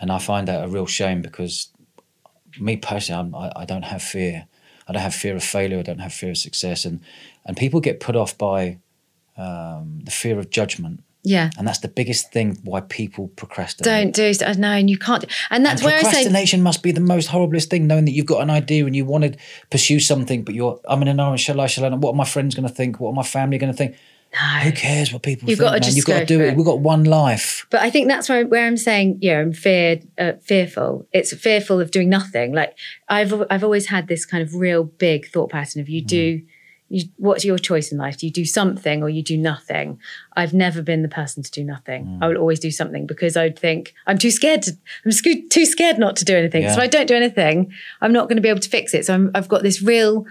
[0.00, 1.68] and I find that a real shame because
[2.60, 4.46] me personally, I'm, I I don't have fear.
[4.86, 5.78] I don't have fear of failure.
[5.78, 7.00] I don't have fear of success, and
[7.46, 8.78] and people get put off by
[9.36, 11.50] um, the fear of judgment, Yeah.
[11.58, 14.14] and that's the biggest thing why people procrastinate.
[14.14, 16.82] Don't do I know, and you can't and that's And where I say procrastination must
[16.82, 19.36] be the most horriblest thing, knowing that you've got an idea and you want to
[19.70, 21.88] pursue something, but you're, I'm in an hour, shall I, shall I?
[21.96, 23.00] What are my friends going to think?
[23.00, 23.96] What are my family going to think?
[24.64, 25.68] Who cares what people You've think?
[25.70, 26.48] gotta just You've got to do it.
[26.48, 26.56] it.
[26.56, 27.66] We've got one life.
[27.70, 31.06] But I think that's where, where I'm saying, yeah, I'm feared, uh, fearful.
[31.12, 32.52] It's fearful of doing nothing.
[32.52, 32.76] Like
[33.08, 36.06] I've I've always had this kind of real big thought pattern of you Mm.
[36.08, 36.42] do,
[36.94, 38.16] you, what's your choice in life?
[38.18, 39.98] Do you do something or you do nothing?
[40.36, 42.06] I've never been the person to do nothing.
[42.06, 42.18] Mm.
[42.22, 44.72] I will always do something because I'd think I'm too scared to.
[45.04, 46.62] I'm sco- too scared not to do anything.
[46.62, 46.72] Yeah.
[46.74, 49.04] So if I don't do anything, I'm not going to be able to fix it.
[49.06, 50.24] So I'm, I've got this real.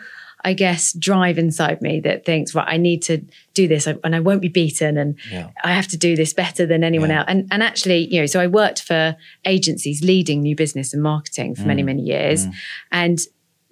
[0.46, 3.24] I guess drive inside me that thinks right I need to
[3.54, 5.52] do this and I won't be beaten and Yeah.
[5.64, 7.20] I have to do this better than anyone Yeah.
[7.20, 7.26] else.
[7.30, 11.56] And and actually, you know, so I worked for agencies leading new business and marketing
[11.56, 11.86] for many, Mm.
[11.86, 12.46] many years.
[12.92, 13.20] And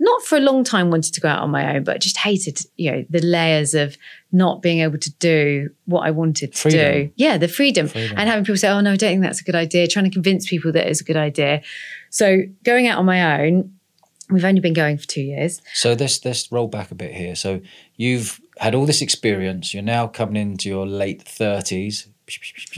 [0.01, 2.59] not for a long time wanted to go out on my own, but just hated,
[2.75, 3.97] you know, the layers of
[4.31, 6.79] not being able to do what I wanted to Freedom.
[6.79, 7.11] do.
[7.17, 7.87] Yeah, the freedom.
[7.87, 8.17] Freedom.
[8.17, 10.11] And having people say, oh no, I don't think that's a good idea, trying to
[10.11, 11.61] convince people that it's a good idea.
[12.09, 13.75] So going out on my own,
[14.31, 15.61] we've only been going for two years.
[15.75, 17.35] So let's let's roll back a bit here.
[17.35, 17.61] So
[17.95, 19.71] you've had all this experience.
[19.71, 22.07] You're now coming into your late thirties.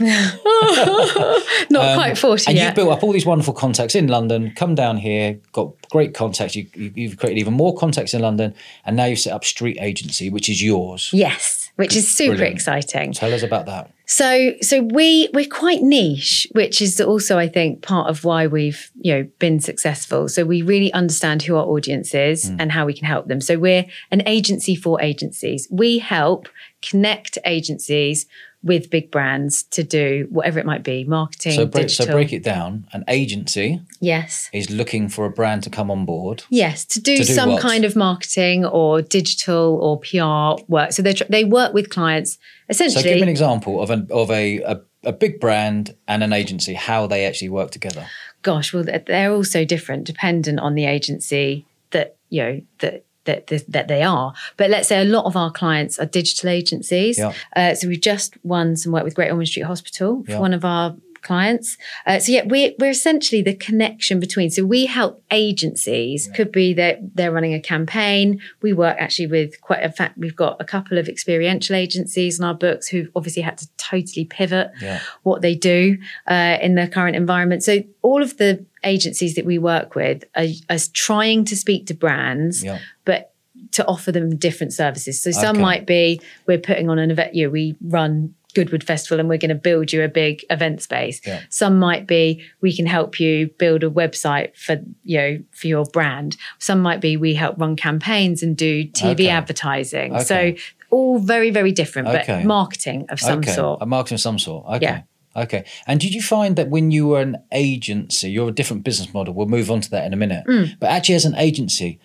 [1.70, 2.66] Not quite 40 Um, and yet.
[2.66, 4.52] you've built up all these wonderful contacts in London.
[4.56, 6.56] Come down here, got great contacts.
[6.56, 9.78] You, you, you've created even more contacts in London, and now you've set up Street
[9.80, 11.10] Agency, which is yours.
[11.12, 12.54] yes, which is super Brilliant.
[12.56, 13.12] exciting.
[13.12, 13.90] Tell us about that.
[14.06, 18.90] So so we we're quite niche, which is also I think part of why we've
[19.00, 20.28] you know been successful.
[20.28, 23.40] So we really understand who our audience is and how we can help them.
[23.40, 25.66] So we're an agency for agencies.
[25.70, 26.48] We help
[26.82, 28.26] connect agencies
[28.64, 32.06] with big brands to do whatever it might be, marketing, So break, digital.
[32.06, 32.86] so break it down.
[32.92, 34.48] An agency yes.
[34.52, 36.42] is looking for a brand to come on board.
[36.48, 37.62] Yes, to do, To do some what?
[37.62, 40.92] kind of marketing or digital or PR work.
[40.92, 43.02] So they tr- they work with clients essentially.
[43.02, 46.32] So give me an example of an of a, a a big brand and an
[46.32, 48.06] agency, how they actually work together.
[48.40, 53.04] gosh, well, they're- they're all so different, dependent on the agency that you know that.
[53.24, 54.34] That, that, that they are.
[54.58, 57.18] But let's say a lot of our clients are digital agencies.
[57.18, 57.32] Yeah.
[57.56, 60.40] Uh, so we've just won some work with Great Ormond Street Hospital for Yeah.
[60.40, 61.78] one of our clients.
[62.06, 64.50] Uh, so yeah, we're, we're essentially the connection between.
[64.50, 66.28] So we help agencies.
[66.34, 68.40] Could be that they're running a campaign.
[68.60, 69.82] We work actually with quite.
[69.82, 73.56] In fact, we've got a couple of experiential agencies in our books who've obviously had
[73.58, 75.00] to totally pivot Yeah.
[75.22, 75.96] what they do
[76.28, 77.62] uh, in the current environment.
[77.62, 81.94] So all of the agencies that we work with are, are trying to speak to
[81.94, 82.78] brands, Yeah.
[83.04, 83.32] but
[83.72, 85.20] to offer them different services.
[85.20, 85.62] So some Okay.
[85.62, 87.34] might be we're putting on an event.
[87.34, 90.80] You know, we run Goodwood Festival and we're going to build you a big event
[90.80, 91.20] space.
[91.26, 91.40] Yeah.
[91.50, 95.84] Some might be we can help you build a website for you know for your
[95.86, 96.36] brand.
[96.58, 99.28] Some might be we help run campaigns and do TV Okay.
[99.28, 100.14] advertising.
[100.14, 100.22] Okay.
[100.24, 100.54] So
[100.90, 103.50] all very very different, but marketing of some okay.
[103.52, 103.82] sort.
[103.82, 104.66] A marketing of some sort.
[104.66, 104.78] Okay.
[104.82, 105.02] Yeah.
[105.36, 105.64] Okay.
[105.86, 109.34] And did you find that when you were an agency, you're a different business model?
[109.34, 110.44] We'll move on to that in a minute.
[110.46, 110.78] Mm.
[110.78, 111.98] But actually, as an agency,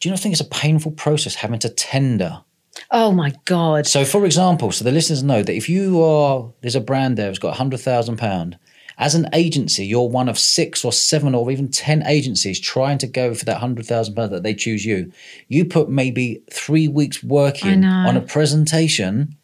[0.00, 2.42] do you not think it's a painful process having to tender?
[2.90, 3.86] Oh my god.
[3.86, 7.26] So, for example, so the listeners know that if you are, there's a brand there
[7.26, 8.58] that's got £100,000,
[8.98, 13.06] as an agency, you're one of six or seven or even 10 agencies trying to
[13.06, 15.12] go for that £100,000 that they choose you.
[15.46, 19.36] You put maybe three weeks working on a presentation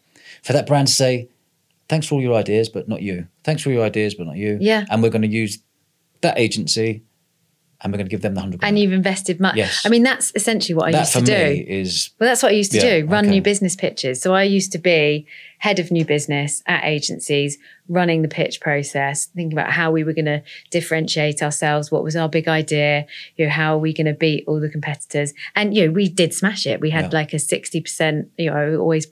[0.43, 1.29] for that brand to say,
[1.89, 3.27] thanks for all your ideas, but not you.
[3.43, 4.57] Thanks for your ideas, but not you.
[4.61, 4.85] Yeah.
[4.89, 5.59] And we're going to use
[6.21, 7.03] that agency
[7.81, 9.55] and we're going to give them the 100 and you've invested much.
[9.57, 9.85] Yes.
[9.85, 11.31] I mean, that's essentially what I That used to do.
[11.53, 13.35] me is, Well, that's what I used to Yeah, do run okay.
[13.35, 14.21] new business pitches.
[14.21, 15.27] So I used to be
[15.59, 17.57] head of new business at agencies,
[17.89, 22.15] running the pitch process, thinking about how we were going to differentiate ourselves, what was
[22.15, 25.33] our big idea, you know, how are we going to beat all the competitors.
[25.55, 26.79] And, you know, we did smash it.
[26.79, 27.19] We had Yeah.
[27.19, 29.07] like a 60%, you know, always.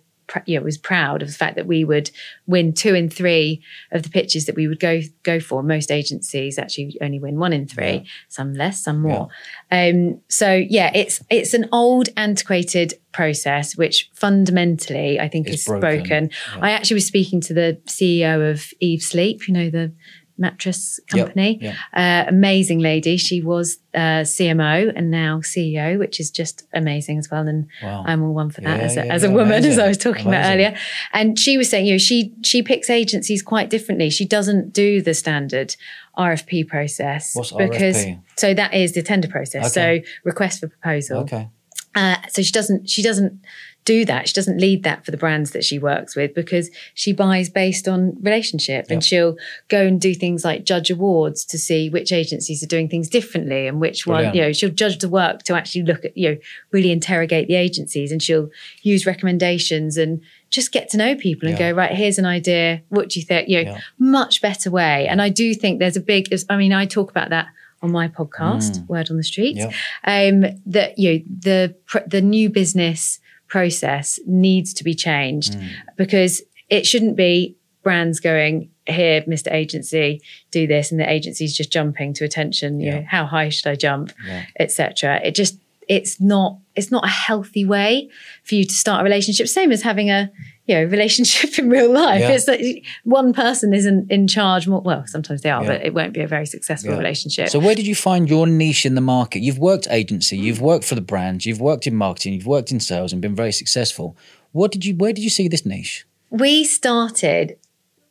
[0.46, 2.10] You know, was proud of the fact that we would
[2.48, 5.62] win two in three of the pitches that we would go go for.
[5.64, 8.04] Most agencies actually only win one in three, Yeah.
[8.30, 9.28] some less, some more.
[9.72, 15.66] Um, so yeah, it's it's an old, antiquated process which fundamentally I think It's is
[15.68, 15.80] broken.
[16.00, 16.30] broken.
[16.62, 19.92] I actually was speaking to the CEO of Eve Sleep, you know the
[20.38, 21.60] mattress company.
[21.62, 21.76] yep.
[21.94, 23.18] Uh, amazing lady.
[23.18, 27.48] She was uh, CMO and now CEO, which is just amazing as well.
[27.48, 28.04] And Wow.
[28.08, 29.78] I'm all one for that Yeah, as a, yeah, as a yeah, woman, as.
[29.80, 30.76] I was talking about earlier.
[31.14, 34.10] And she was saying, you know, she she picks agencies quite differently.
[34.10, 35.76] She doesn't do the standard
[36.18, 38.22] RFP process What's because RFP?
[38.38, 39.76] so that is the tender process.
[39.78, 40.04] Okay.
[40.04, 41.20] So request for proposal.
[41.22, 41.50] Okay.
[41.96, 43.40] Uh, so she doesn't she doesn't
[43.86, 44.28] do that.
[44.28, 47.88] She doesn't lead that for the brands that she works with because she buys based
[47.88, 49.36] on relationship and she'll
[49.68, 53.68] go and do things like judge awards to see which agencies are doing things differently
[53.68, 56.38] and which one, you know, she'll judge the work to actually look at, you know,
[56.72, 58.50] really interrogate the agencies and she'll
[58.84, 61.72] use recommendations and just get to know people and Yeah.
[61.72, 62.82] go, right, here's an idea.
[62.90, 63.50] What do you think?
[63.50, 63.80] You know, Yeah.
[64.00, 65.08] much better way.
[65.08, 67.48] And I do think there's a big, I mean, I talk about that
[67.82, 68.88] on my podcast, Mm.
[68.88, 69.60] Word on the Street
[70.06, 71.76] um, that you know the
[72.08, 73.20] the new business
[73.54, 75.70] process needs to be changed Mm.
[75.96, 79.50] because it shouldn't be brands going here, Mr.
[79.54, 82.80] Agency, do this, and the agency's just jumping to attention.
[82.80, 82.96] You Yeah.
[83.00, 84.46] know, how high should I jump, Yeah.
[84.60, 85.22] etc.
[85.24, 85.56] It just
[85.88, 88.10] it's not it's not a healthy way
[88.44, 89.48] for you to start a relationship.
[89.48, 90.32] Same as having a
[90.66, 92.22] you know relationship in real life.
[92.22, 92.30] Yeah.
[92.32, 94.68] It's like one person isn't in charge.
[94.68, 95.70] More well, sometimes they are, Yeah.
[95.72, 96.98] but it won't be a very successful Yeah.
[96.98, 97.50] relationship.
[97.50, 99.40] So where did you find your niche in the market?
[99.42, 102.80] You've worked agency, you've worked for the brands, you've worked in marketing, you've worked in
[102.80, 104.16] sales and been very successful.
[104.52, 106.06] What did you where did you see this niche?
[106.30, 107.58] we started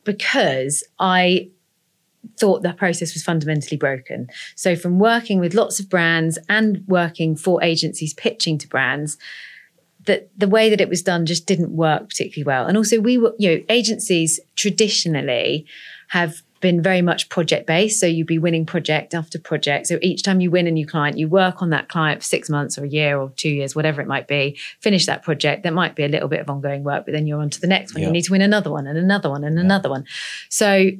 [0.05, 1.49] because I
[2.39, 4.29] thought the process was fundamentally broken.
[4.55, 9.19] So, from working with lots of brands and working for agencies pitching to brands,
[10.07, 12.67] that the way that it was done just didn't work particularly well.
[12.67, 15.67] And also, we were, you know, agencies traditionally
[16.09, 18.01] have been very much project based.
[18.01, 19.89] So you'd be winning project after project.
[19.89, 22.49] So each time you win a new client, you work on that client for six
[22.49, 25.65] months or a year or two years, whatever it might be, finish that project.
[25.65, 27.67] There might be a little bit of ongoing work, but then you're on to the
[27.67, 28.03] next one.
[28.03, 28.09] Yeah.
[28.09, 30.07] You need to win another one and another one and another one.
[30.49, 30.91] So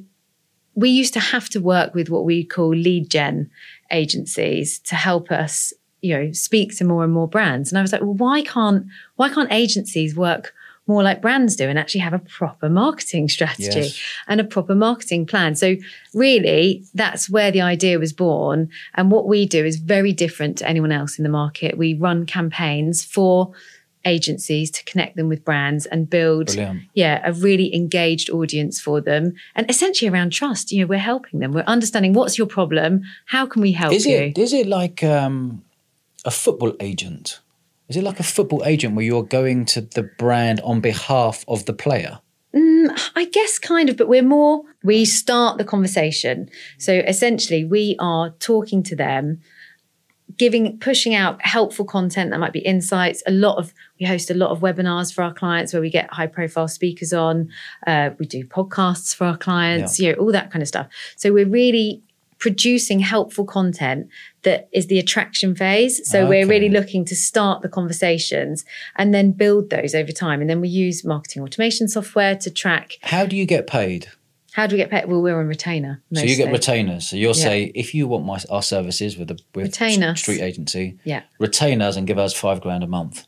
[0.75, 3.49] we used to have to work with what we call lead gen
[3.91, 5.71] agencies to help us
[6.03, 8.85] you know speak to more and more brands and i was like well why can't
[9.15, 10.53] why can't agencies work
[10.85, 14.01] more like brands do and actually have a proper marketing strategy Yes.
[14.27, 15.75] and a proper marketing plan so
[16.13, 20.67] really that's where the idea was born and what we do is very different to
[20.67, 23.53] anyone else in the market we run campaigns for
[24.05, 26.81] agencies to connect them with brands and build Brilliant.
[26.93, 30.73] yeah, a really engaged audience for them and essentially around trust.
[30.73, 31.53] You know, we're helping them.
[31.53, 33.03] We're understanding what's your problem?
[33.27, 34.17] How can we help Is you?
[34.17, 35.63] it is it like um,
[36.25, 37.39] a football agent?
[37.89, 41.65] Is it like a football agent where you're going to the brand on behalf of
[41.65, 42.19] the player?
[43.15, 46.49] I guess kind of, but we're more, we start the conversation.
[46.77, 49.39] So essentially, we are talking to them,
[50.37, 53.23] giving, pushing out helpful content that might be insights.
[53.25, 56.13] A lot of, we host a lot of webinars for our clients where we get
[56.13, 57.49] high profile speakers on.
[57.87, 60.87] Uh, we do podcasts for our clients, you know, all that kind of stuff.
[61.15, 62.03] So we're really
[62.43, 64.05] producing helpful content
[64.41, 66.01] that is the attraction phase.
[66.11, 68.65] So we're really looking to start the conversations
[68.97, 70.41] and then build those over time.
[70.41, 74.07] And then we use marketing automation software to track How do you get paid?
[74.51, 75.05] how do we get paid?
[75.05, 76.03] Well, we're on retainer.
[76.13, 77.07] So you get retainers.
[77.07, 77.43] So you'll Yeah.
[77.49, 80.19] say if you want my our services with a with Retain us.
[80.19, 81.21] street agency, Yeah.
[81.39, 83.25] retain us and give us five grand a month,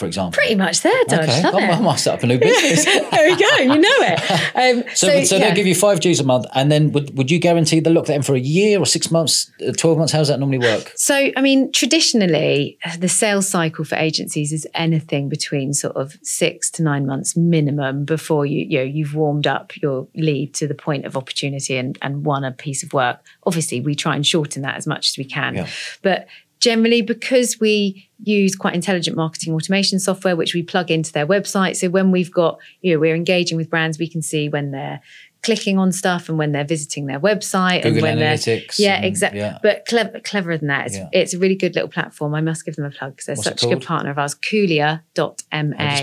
[0.00, 0.32] for example.
[0.32, 1.28] Pretty much there, Dodge.
[1.28, 2.84] Okay, Love I, I might set up a new business.
[3.10, 3.56] there we go.
[3.58, 4.56] You know it.
[4.56, 5.46] Um, So, so, yeah.
[5.46, 8.08] they'll give you five G's a month, and then would, would you guarantee they'll look
[8.08, 10.12] at them for a year or six months, uh, twelve months?
[10.12, 10.92] How does that normally work?
[10.96, 16.70] So, I mean, traditionally, the sales cycle for agencies is anything between sort of six
[16.72, 20.74] to nine months minimum before you, you know, you've warmed up your lead to the
[20.74, 23.20] point of opportunity and, and won a piece of work.
[23.44, 25.54] Obviously, we try and shorten that as much as we can.
[25.54, 25.68] Yeah.
[26.02, 26.26] But
[26.60, 31.76] generally, because we use quite intelligent marketing automation software, which we plug into their website.
[31.76, 35.00] So when we've got, you know, we're engaging with brands, we can see when they're
[35.42, 38.36] clicking on stuff and when they're visiting their website and Google when they're
[38.78, 39.40] yeah, and- exactly.
[39.40, 39.58] yeah.
[39.62, 41.08] But clever, cleverer than that, it's, Yeah.
[41.12, 42.34] it's a really good little platform.
[42.34, 44.34] I must give them a plug because they're What's such a good partner of ours.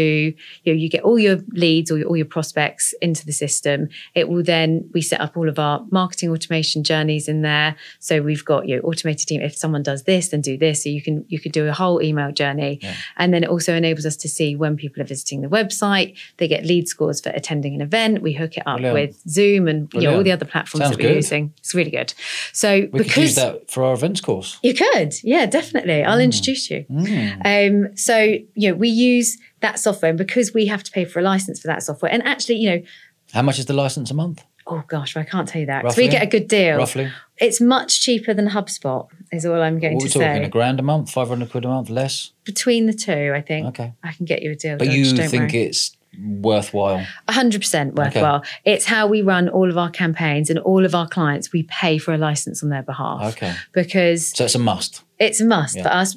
[0.63, 3.89] you know, you get all your leads or your, all your prospects into the system.
[4.15, 7.76] It will then we set up all of our marketing automation journeys in there.
[8.00, 9.41] So we've got your automated team.
[9.41, 10.84] If someone does this, then do this.
[10.84, 12.96] So you can you could do a whole email journey, Yeah.
[13.17, 16.17] and then it also enables us to see when people are visiting the website.
[16.38, 18.22] They get lead scores for attending an event.
[18.22, 19.10] We hook it up Brilliant.
[19.10, 21.15] with Zoom and you know all the other platforms Sounds that we're good.
[21.17, 21.54] using.
[21.58, 22.13] It's really good.
[22.54, 24.47] So We because that for our events course.
[24.64, 26.04] You could, yeah, definitely.
[26.04, 26.86] I'll introduce you.
[27.46, 28.17] Um, so
[28.56, 31.60] you know, we use that software, and because we have to pay for a license
[31.60, 32.82] for that software, and actually, you know,
[33.34, 34.44] How much is the license a month?
[34.69, 35.84] Oh gosh, I can't tell you that.
[35.86, 36.04] Roughly?
[36.06, 36.78] we get a good deal.
[36.78, 37.10] roughly?
[37.38, 40.19] It's much cheaper than HubSpot, is all I'm going to say.
[40.19, 40.44] What are we talking?
[40.46, 42.32] A grand a month, five hundred quid a month, less?
[42.44, 43.94] Between the two, I think Okay.
[44.04, 44.78] I can get you a deal.
[44.78, 45.63] But Dodge, you don't think worry.
[45.63, 47.06] it's worthwhile?
[47.30, 48.44] 100% worthwhile.
[48.65, 51.52] It's how we run all of our campaigns and all of our clients.
[51.54, 53.54] We pay for a license on their behalf Okay.
[53.74, 55.04] because So it's a must.
[55.20, 55.84] It's a must Yeah.
[55.84, 56.15] for us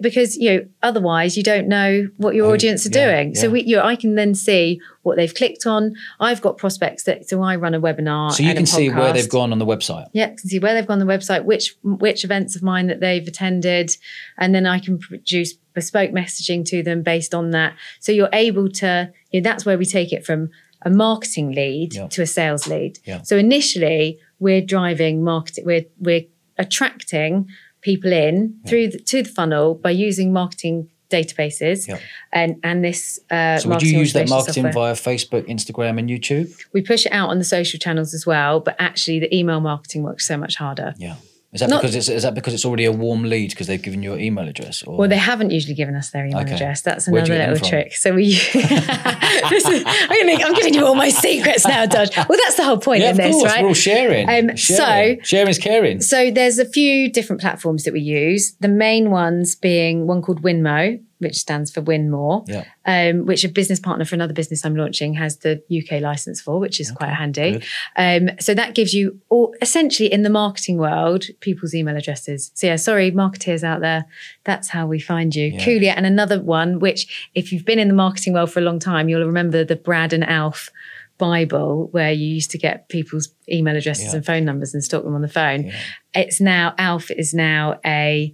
[0.00, 3.48] because you know otherwise you don't know what your Who- audience are yeah, doing so
[3.50, 7.28] we you know, I can then see what they've clicked on I've got prospects that
[7.28, 10.08] so I run a webinar So you can see where they've gone on the website.
[10.12, 12.86] yeah, I can see where they've gone on the website, which which events of mine
[12.88, 13.96] that they've attended,
[14.38, 17.74] and then I can produce bespoke messaging to them based on that.
[18.00, 20.50] So you're able to, you know, that's where we take it from
[20.84, 22.08] a marketing lead Yeah.
[22.08, 22.98] to a sales lead.
[23.06, 23.22] Yeah.
[23.22, 26.24] So initially, we're driving marketing, we're we're
[26.58, 27.48] attracting
[27.82, 31.98] people in through the, to the funnel by using marketing databases Yeah.
[32.32, 33.20] and and this.
[33.30, 34.94] Uh, So would you use that marketing software.
[34.94, 36.48] via Facebook, Instagram, and YouTube?
[36.72, 40.02] We push it out on the social channels as well, but actually the email marketing
[40.04, 40.94] works so much harder.
[40.98, 41.16] Yeah.
[41.52, 43.82] Is that Not- because it's is that because it's already a warm lead because they've
[43.82, 44.82] given you your email address?
[44.84, 46.54] Or Well, they haven't usually given us their email Okay.
[46.54, 46.80] address.
[46.80, 47.94] That's another little trick.
[47.94, 52.16] So we, is, I'm, gonna, I'm giving you all my secrets now, Dodge.
[52.16, 53.52] Well, that's the whole point yeah, in of this, course.
[53.52, 53.62] right?
[53.62, 54.28] We're all sharing.
[54.28, 55.18] Um, sharing.
[55.20, 56.00] so- sharing's caring.
[56.00, 58.54] So there's a few different platforms that we use.
[58.60, 62.64] The main ones being one called Winmo, which stands for Win More, Yeah.
[62.84, 66.58] um, which a business partner for another business I'm launching has the UK license for,
[66.58, 67.62] which is quite handy.
[67.96, 72.50] Um, so that gives you all essentially in the marketing world people's email addresses.
[72.54, 74.04] So yeah, sorry, marketeers out there,
[74.44, 75.46] that's how we find you.
[75.46, 75.60] Yeah.
[75.64, 78.78] Kulea, and another one which, if you've been in the marketing world for a long
[78.78, 80.68] time, you'll remember the Brad and Alf.
[81.18, 84.16] Bible, where you used to get people's email addresses Yeah.
[84.16, 85.66] and phone numbers and stalk them on the phone.
[85.66, 85.74] Yeah.
[86.14, 88.32] It's now Alf is now a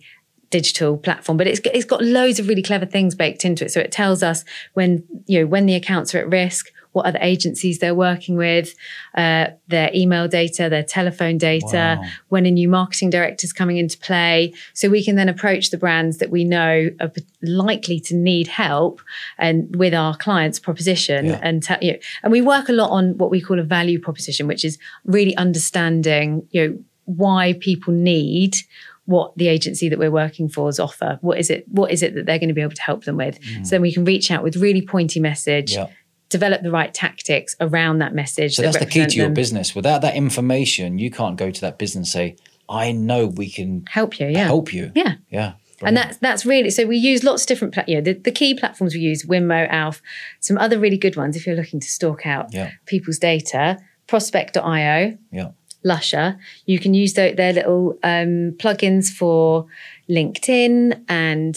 [0.51, 3.71] digital platform, but it's it's got loads of really clever things baked into it.
[3.71, 4.45] So it tells us
[4.75, 8.75] when you know when the accounts are at risk, what other agencies they're working with,
[9.15, 12.09] uh, their email data, their telephone data, Wow.
[12.29, 14.55] when a new marketing director is coming into play.
[14.73, 19.03] So we can then approach the brands that we know are likely to need help
[19.39, 21.41] and with our clients' proposition Yeah.
[21.43, 24.01] and te- you know, and we work a lot on what we call a value
[24.01, 28.57] proposition, which is really understanding you know why people need
[29.09, 31.19] what the agency that we're working for is offer.
[31.23, 31.65] What is it?
[31.69, 33.41] What is it that they're going to be able to help them with?
[33.41, 33.65] Mm.
[33.67, 35.87] So then we can reach out with really pointy message, Yeah.
[36.29, 38.55] develop the right tactics around that message.
[38.57, 39.35] So that that's the key to your them.
[39.35, 39.75] business.
[39.75, 42.37] Without that information, you can't go to that business and say,
[42.69, 45.15] "I know we can Help you, yeah, help you." yeah.
[45.31, 45.53] Yeah.
[45.81, 48.33] And that's that's really so we use lots of different pla- you know the, the
[48.33, 50.03] key platforms we use Winmo, Alf,
[50.41, 52.73] some other really good ones if you're looking to stalk out Yeah.
[52.85, 53.79] people's data,
[54.09, 55.49] prospect.io, Yeah.
[55.91, 56.39] Lusha.
[56.67, 59.67] You can use their, their little um, plugins for
[60.09, 61.57] LinkedIn and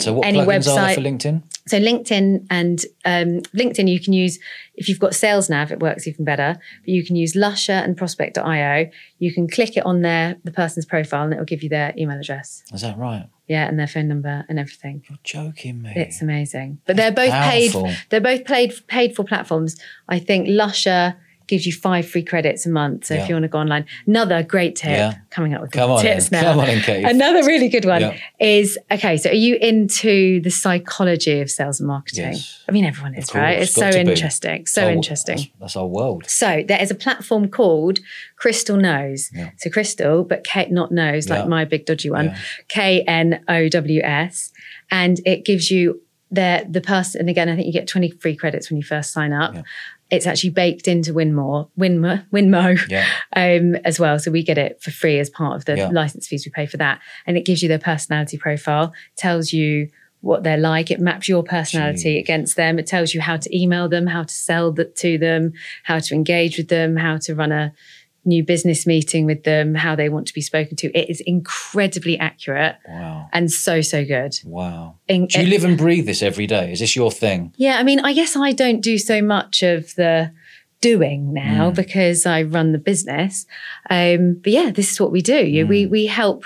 [0.00, 0.94] So what any plugins are there website.
[0.94, 1.42] for LinkedIn?
[1.66, 4.38] So LinkedIn and um, LinkedIn, you can use
[4.74, 6.56] if you've got Sales Nav, it works even better.
[6.82, 8.90] But you can use Lusha and Prospect.io.
[9.18, 11.92] You can click it on their the person's profile, and it will give you their
[11.98, 13.28] email address, Is that right?
[13.48, 15.02] yeah, and their phone number and everything.
[15.10, 15.92] You're joking me.
[15.94, 16.80] It's amazing.
[16.86, 17.84] But they're both powerful.
[17.84, 17.98] paid.
[18.08, 19.76] They're both paid paid for platforms.
[20.08, 21.16] I think Lusha
[21.48, 23.06] gives you five free credits a month.
[23.06, 23.22] So Yeah.
[23.22, 24.90] if you want to go online, another great tip.
[24.90, 25.14] Yeah.
[25.30, 26.36] Coming up with Come on tips in.
[26.38, 26.42] now.
[26.52, 27.04] Come on in, Kate.
[27.04, 28.16] Another really good one Yeah.
[28.38, 29.16] is okay.
[29.16, 32.32] So are you into the psychology of sales and marketing?
[32.32, 32.62] Yes.
[32.68, 33.56] I mean, everyone is, right?
[33.56, 33.98] course, It's so be.
[34.10, 34.66] interesting.
[34.66, 35.36] So Our- interesting.
[35.36, 36.24] That's, that's our world.
[36.28, 37.98] So there is a platform called
[38.36, 39.30] Crystal Knows.
[39.34, 39.50] Yeah.
[39.56, 42.34] So Crystal, but Kate not knows, like my big dodgy one.
[42.68, 44.52] K N O W S,
[44.90, 47.20] and it gives you the the person.
[47.22, 49.54] And again, I think you get twenty free credits when you first sign up.
[49.54, 49.62] Yeah.
[50.10, 53.04] It's actually baked into Winmore, Winmo, Winmo, Yeah.
[53.36, 54.18] um, as well.
[54.18, 55.88] So we get it for free as part of the Yeah.
[55.88, 59.88] license fees we pay for that, and it gives you their personality profile, tells you
[60.20, 60.90] what they're like.
[60.90, 62.20] It maps your personality Jeez.
[62.20, 62.78] against them.
[62.78, 65.52] It tells you how to email them, how to sell that to them,
[65.84, 67.72] how to engage with them, how to run a
[68.24, 70.86] new business meeting with them, how they want to be spoken to.
[70.98, 73.28] It is incredibly accurate Wow.
[73.32, 74.38] and so so good.
[74.44, 74.96] Wow.
[75.08, 76.72] In- Do you live and breathe this every day?
[76.72, 77.54] Is this your thing?
[77.56, 80.32] yeah, I mean, I guess I don't do so much of the
[80.80, 81.74] doing now Mm.
[81.74, 83.46] because I run the business.
[83.90, 85.44] Um, but yeah, this is what we do.
[85.46, 85.90] You, We Mm.
[85.90, 86.44] we help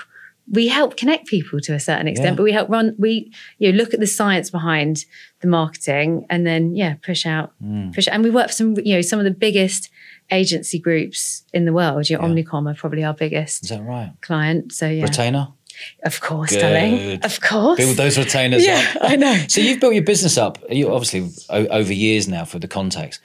[0.51, 2.35] we help connect people to a certain extent, Yeah.
[2.35, 5.05] but we help run we you know look at the science behind
[5.41, 7.93] the marketing and then yeah push out Mm.
[7.93, 9.89] push and we work for some you know some of the biggest
[10.31, 12.09] agency groups in the world.
[12.09, 12.33] You know, Yeah.
[12.33, 14.11] Omnicom are probably our biggest Is that right?
[14.21, 14.71] client.
[14.73, 15.47] So yeah, Retainer?
[16.05, 16.59] of course, Good.
[16.61, 17.77] darling, of course.
[17.77, 19.11] Build those retainers yeah, up.
[19.11, 19.35] I know.
[19.47, 23.19] So you've built your business up, you obviously over years now for the contacts,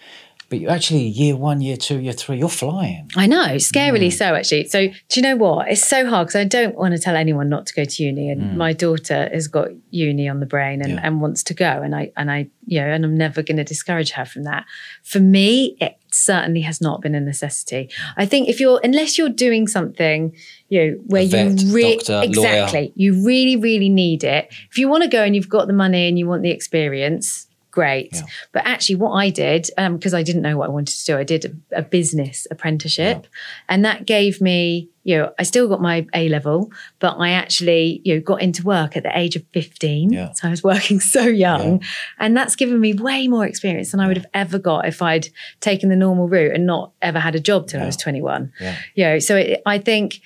[0.49, 3.11] but you actually year one, year two, year three, you're flying.
[3.17, 4.13] I know, scarily Mm.
[4.13, 4.69] so actually.
[4.69, 5.69] So do you know what?
[5.69, 8.31] It's so hard because I don't want to tell anyone not to go to uni,
[8.31, 10.97] and my daughter has got uni on the brain and, Mm.
[10.97, 11.01] Yeah.
[11.07, 13.65] and wants to go, and I and I you know, and I'm never going to
[13.65, 14.65] discourage her from that.
[15.03, 17.91] For me, it, certainly has not been a necessity.
[18.17, 20.35] I think if you're unless you're doing something,
[20.71, 22.25] you know, where vet, you really doctor, lawyer.
[22.25, 24.49] exactly, you really, really need it.
[24.71, 27.47] If you want to go and you've got the money and you want the experience,
[27.79, 28.11] great.
[28.13, 28.23] Yeah.
[28.53, 31.17] But actually, what I did, um, because I didn't know what I wanted to do,
[31.17, 33.27] I did a, a business apprenticeship,
[33.69, 38.01] and that gave me, you know, I still got my A level, but I actually,
[38.05, 40.13] you know, got into work at the age of fifteen.
[40.13, 40.33] Yeah.
[40.33, 41.83] So I was working so young,
[42.19, 45.29] and that's given me way more experience than I would have ever got if I'd
[45.61, 48.53] taken the normal route and not ever had a job till I was twenty-one.
[48.61, 48.77] Yeah.
[48.97, 50.21] You know, so it, I think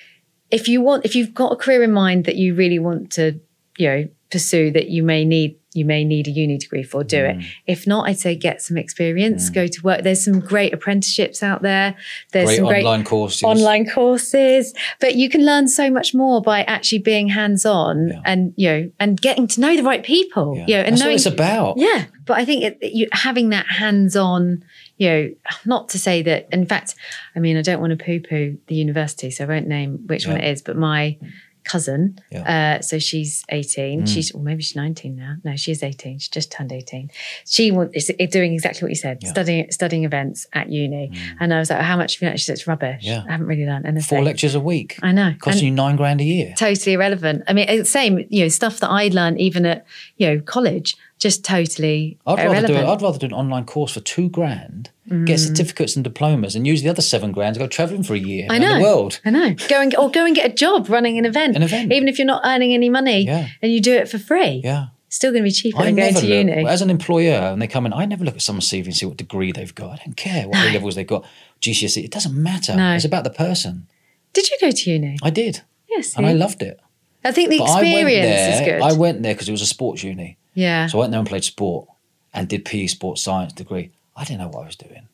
[0.49, 3.39] if you want, if you've got a career in mind that you really want to,
[3.77, 7.17] you know, pursue, that you may need, you may need a uni degree for, do
[7.17, 7.39] Mm.
[7.39, 7.45] it.
[7.67, 10.03] If not, I'd say get some experience, go to work.
[10.03, 11.95] There's some great apprenticeships out there.
[12.31, 13.43] There's Great some great online courses.
[13.43, 18.19] online courses, but you can learn so much more by actually being hands-on Yeah.
[18.25, 20.55] and you know and getting to know the right people.
[20.57, 20.65] Yeah.
[20.67, 21.73] You know, and That's knowing what it's about.
[21.77, 24.63] yeah, but I think it, you having that hands-on,
[24.97, 25.29] you know,
[25.65, 26.47] not to say that.
[26.51, 26.95] In fact,
[27.35, 30.37] I mean, I don't want to poo-poo the university, so I won't name which one
[30.37, 30.61] it is.
[30.61, 31.17] But my
[31.63, 32.75] cousin, Yeah.
[32.77, 34.03] uh, so she's eighteen.
[34.03, 34.07] Mm.
[34.13, 35.35] She's or maybe she's nineteen now.
[35.43, 36.19] No, she is eighteen.
[36.19, 37.09] She just turned eighteen.
[37.47, 39.29] She wa- is doing exactly what you said, Yeah.
[39.29, 41.11] studying studying events at uni.
[41.39, 43.03] And I was like, "How much have you learned?" She said, "It's rubbish.
[43.03, 43.23] Yeah.
[43.27, 44.97] I haven't really learned anything." Four lectures a week.
[45.01, 45.33] I know.
[45.39, 46.53] Costing you nine grand a year.
[46.57, 47.43] totally irrelevant.
[47.47, 49.85] I mean, same, you know, stuff that I learned even at,
[50.17, 52.85] you know, college, just totally I'd rather do it.
[52.85, 55.25] I'd rather do an online course for two grand, Mm.
[55.25, 58.17] get certificates and diplomas, and use the other seven grand to go travelling for a
[58.19, 58.75] year I around know.
[58.75, 59.19] the world.
[59.25, 59.53] I know.
[59.67, 61.57] Go and or go and get a job running an event.
[61.57, 61.91] An event.
[61.91, 63.49] Even if you're not earning any money Yeah.
[63.61, 64.61] and you do it for free.
[64.63, 64.87] Yeah.
[65.09, 66.65] Still going to be cheaper I than going to look, uni.
[66.67, 69.05] as an employer, and they come in, I never look at someone's CV and see
[69.05, 69.99] what degree they've got.
[69.99, 71.25] I don't care what levels they've got,
[71.61, 72.03] GCSE.
[72.05, 72.73] It doesn't matter.
[72.75, 72.93] No.
[72.93, 73.87] It's about the person.
[74.31, 75.17] Did you go to uni?
[75.21, 76.15] I did, Yes.
[76.17, 76.79] and I loved it.
[77.25, 78.53] I think the But experience there.
[78.53, 78.81] is good.
[78.81, 80.37] I went there because it was a sports uni.
[80.55, 80.87] yeah.
[80.87, 81.89] So I went there and played sport
[82.33, 83.91] and did PE sports science degree.
[84.15, 85.07] I didn't know what I was doing.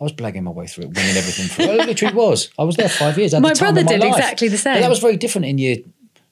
[0.00, 1.66] I was blagging my way through it, winging everything through.
[1.66, 2.50] Well it literally was.
[2.58, 3.34] I was there five years.
[3.34, 4.16] I My the time brother my did life.
[4.18, 4.80] exactly the But same.
[4.80, 5.76] that was very different in year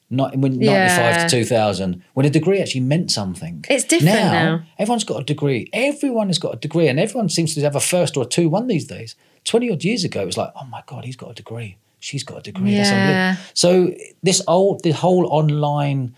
[0.09, 0.87] ni- when Yeah.
[0.97, 3.63] 95 to 2000, when a degree actually meant something.
[3.69, 4.63] It's different now.
[4.79, 5.69] Everyone's got a degree.
[5.71, 8.49] Everyone has got a degree, and everyone seems to have a first or a two
[8.49, 9.15] one these days.
[9.45, 11.77] 20 odd years ago, it was like, oh my God, he's got a degree.
[11.99, 12.71] She's got a degree.
[12.75, 13.35] Yeah.
[13.53, 13.93] So
[14.23, 16.15] this old, the whole online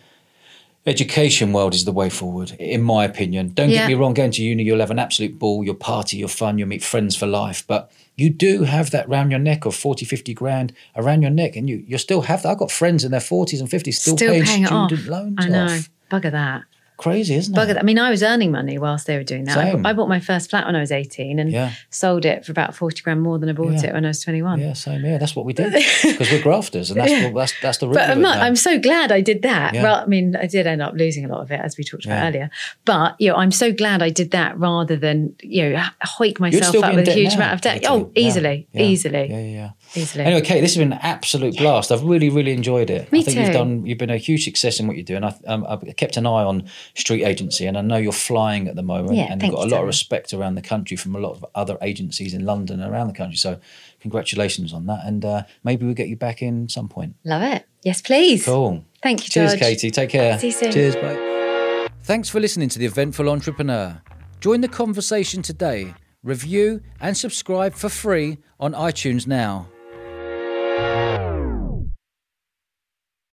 [0.86, 3.50] education world is the way forward, in my opinion.
[3.54, 3.80] Don't Yeah.
[3.82, 6.58] get me wrong, going to uni, you'll have an absolute ball, you'll party, you'll fun,
[6.58, 7.64] you'll meet friends for life.
[7.68, 11.56] But you do have that round your neck of 40, 50 grand around your neck.
[11.56, 12.50] And you you still have that.
[12.50, 14.90] I've got friends in their 40s and 50s still, Still paying, paying it off.
[14.90, 15.66] student loans I know.
[15.66, 15.90] off.
[16.12, 16.64] Bugger that.
[17.02, 17.78] Crazy, isn't Bugger it?
[17.78, 19.58] I mean, I was earning money whilst they were doing that.
[19.58, 19.90] I.
[19.90, 21.72] I bought my first flat when I was 18 and Yeah.
[21.90, 23.88] sold it for about 40 grand more than I bought Yeah.
[23.88, 24.60] it when I was 21.
[24.60, 25.18] Yeah, same here.
[25.18, 25.74] That's what we did
[26.04, 27.32] because we're grafters, and that's Yeah.
[27.32, 28.38] that's that's the root But of I'm not.
[28.38, 29.74] I'm so glad I did that.
[29.74, 32.06] Well, I mean, I did end up losing a lot of it, as we talked
[32.06, 32.50] about earlier.
[32.86, 36.76] But you know, I'm so glad I did that rather than you know hoik myself
[36.84, 37.74] up with a huge now, amount of debt.
[37.82, 37.88] Katie.
[37.88, 39.70] Oh, easily, easily, Yeah, yeah, yeah.
[39.96, 40.24] Easily.
[40.24, 41.92] Anyway, Kate, this has been an absolute blast.
[41.92, 43.12] I've really, really enjoyed it.
[43.12, 43.86] Me I think you've done.
[43.86, 46.26] You've been a huge success in what you do, and I, um, I've kept an
[46.26, 49.54] eye on Street Agency, and I know you're flying at the moment, Yeah, and you've
[49.54, 52.46] got a lot of respect around the country from a lot of other agencies in
[52.46, 53.38] London and around the country.
[53.38, 53.60] So,
[54.00, 57.16] congratulations on that, and uh, maybe we'll get you back in some point.
[57.26, 57.66] Love it.
[57.84, 58.46] Yes, please.
[58.46, 58.86] Cool.
[59.04, 59.60] Thank you, Cheers, Dodge.
[59.60, 59.92] Katie.
[59.92, 60.38] Take care.
[60.40, 60.72] See you soon.
[60.72, 60.96] Cheers.
[60.96, 61.88] Bye.
[62.04, 64.02] Thanks for listening to the Eventful Entrepreneur.
[64.40, 65.94] Join the conversation today.
[66.24, 69.68] Review and subscribe for free on iTunes now.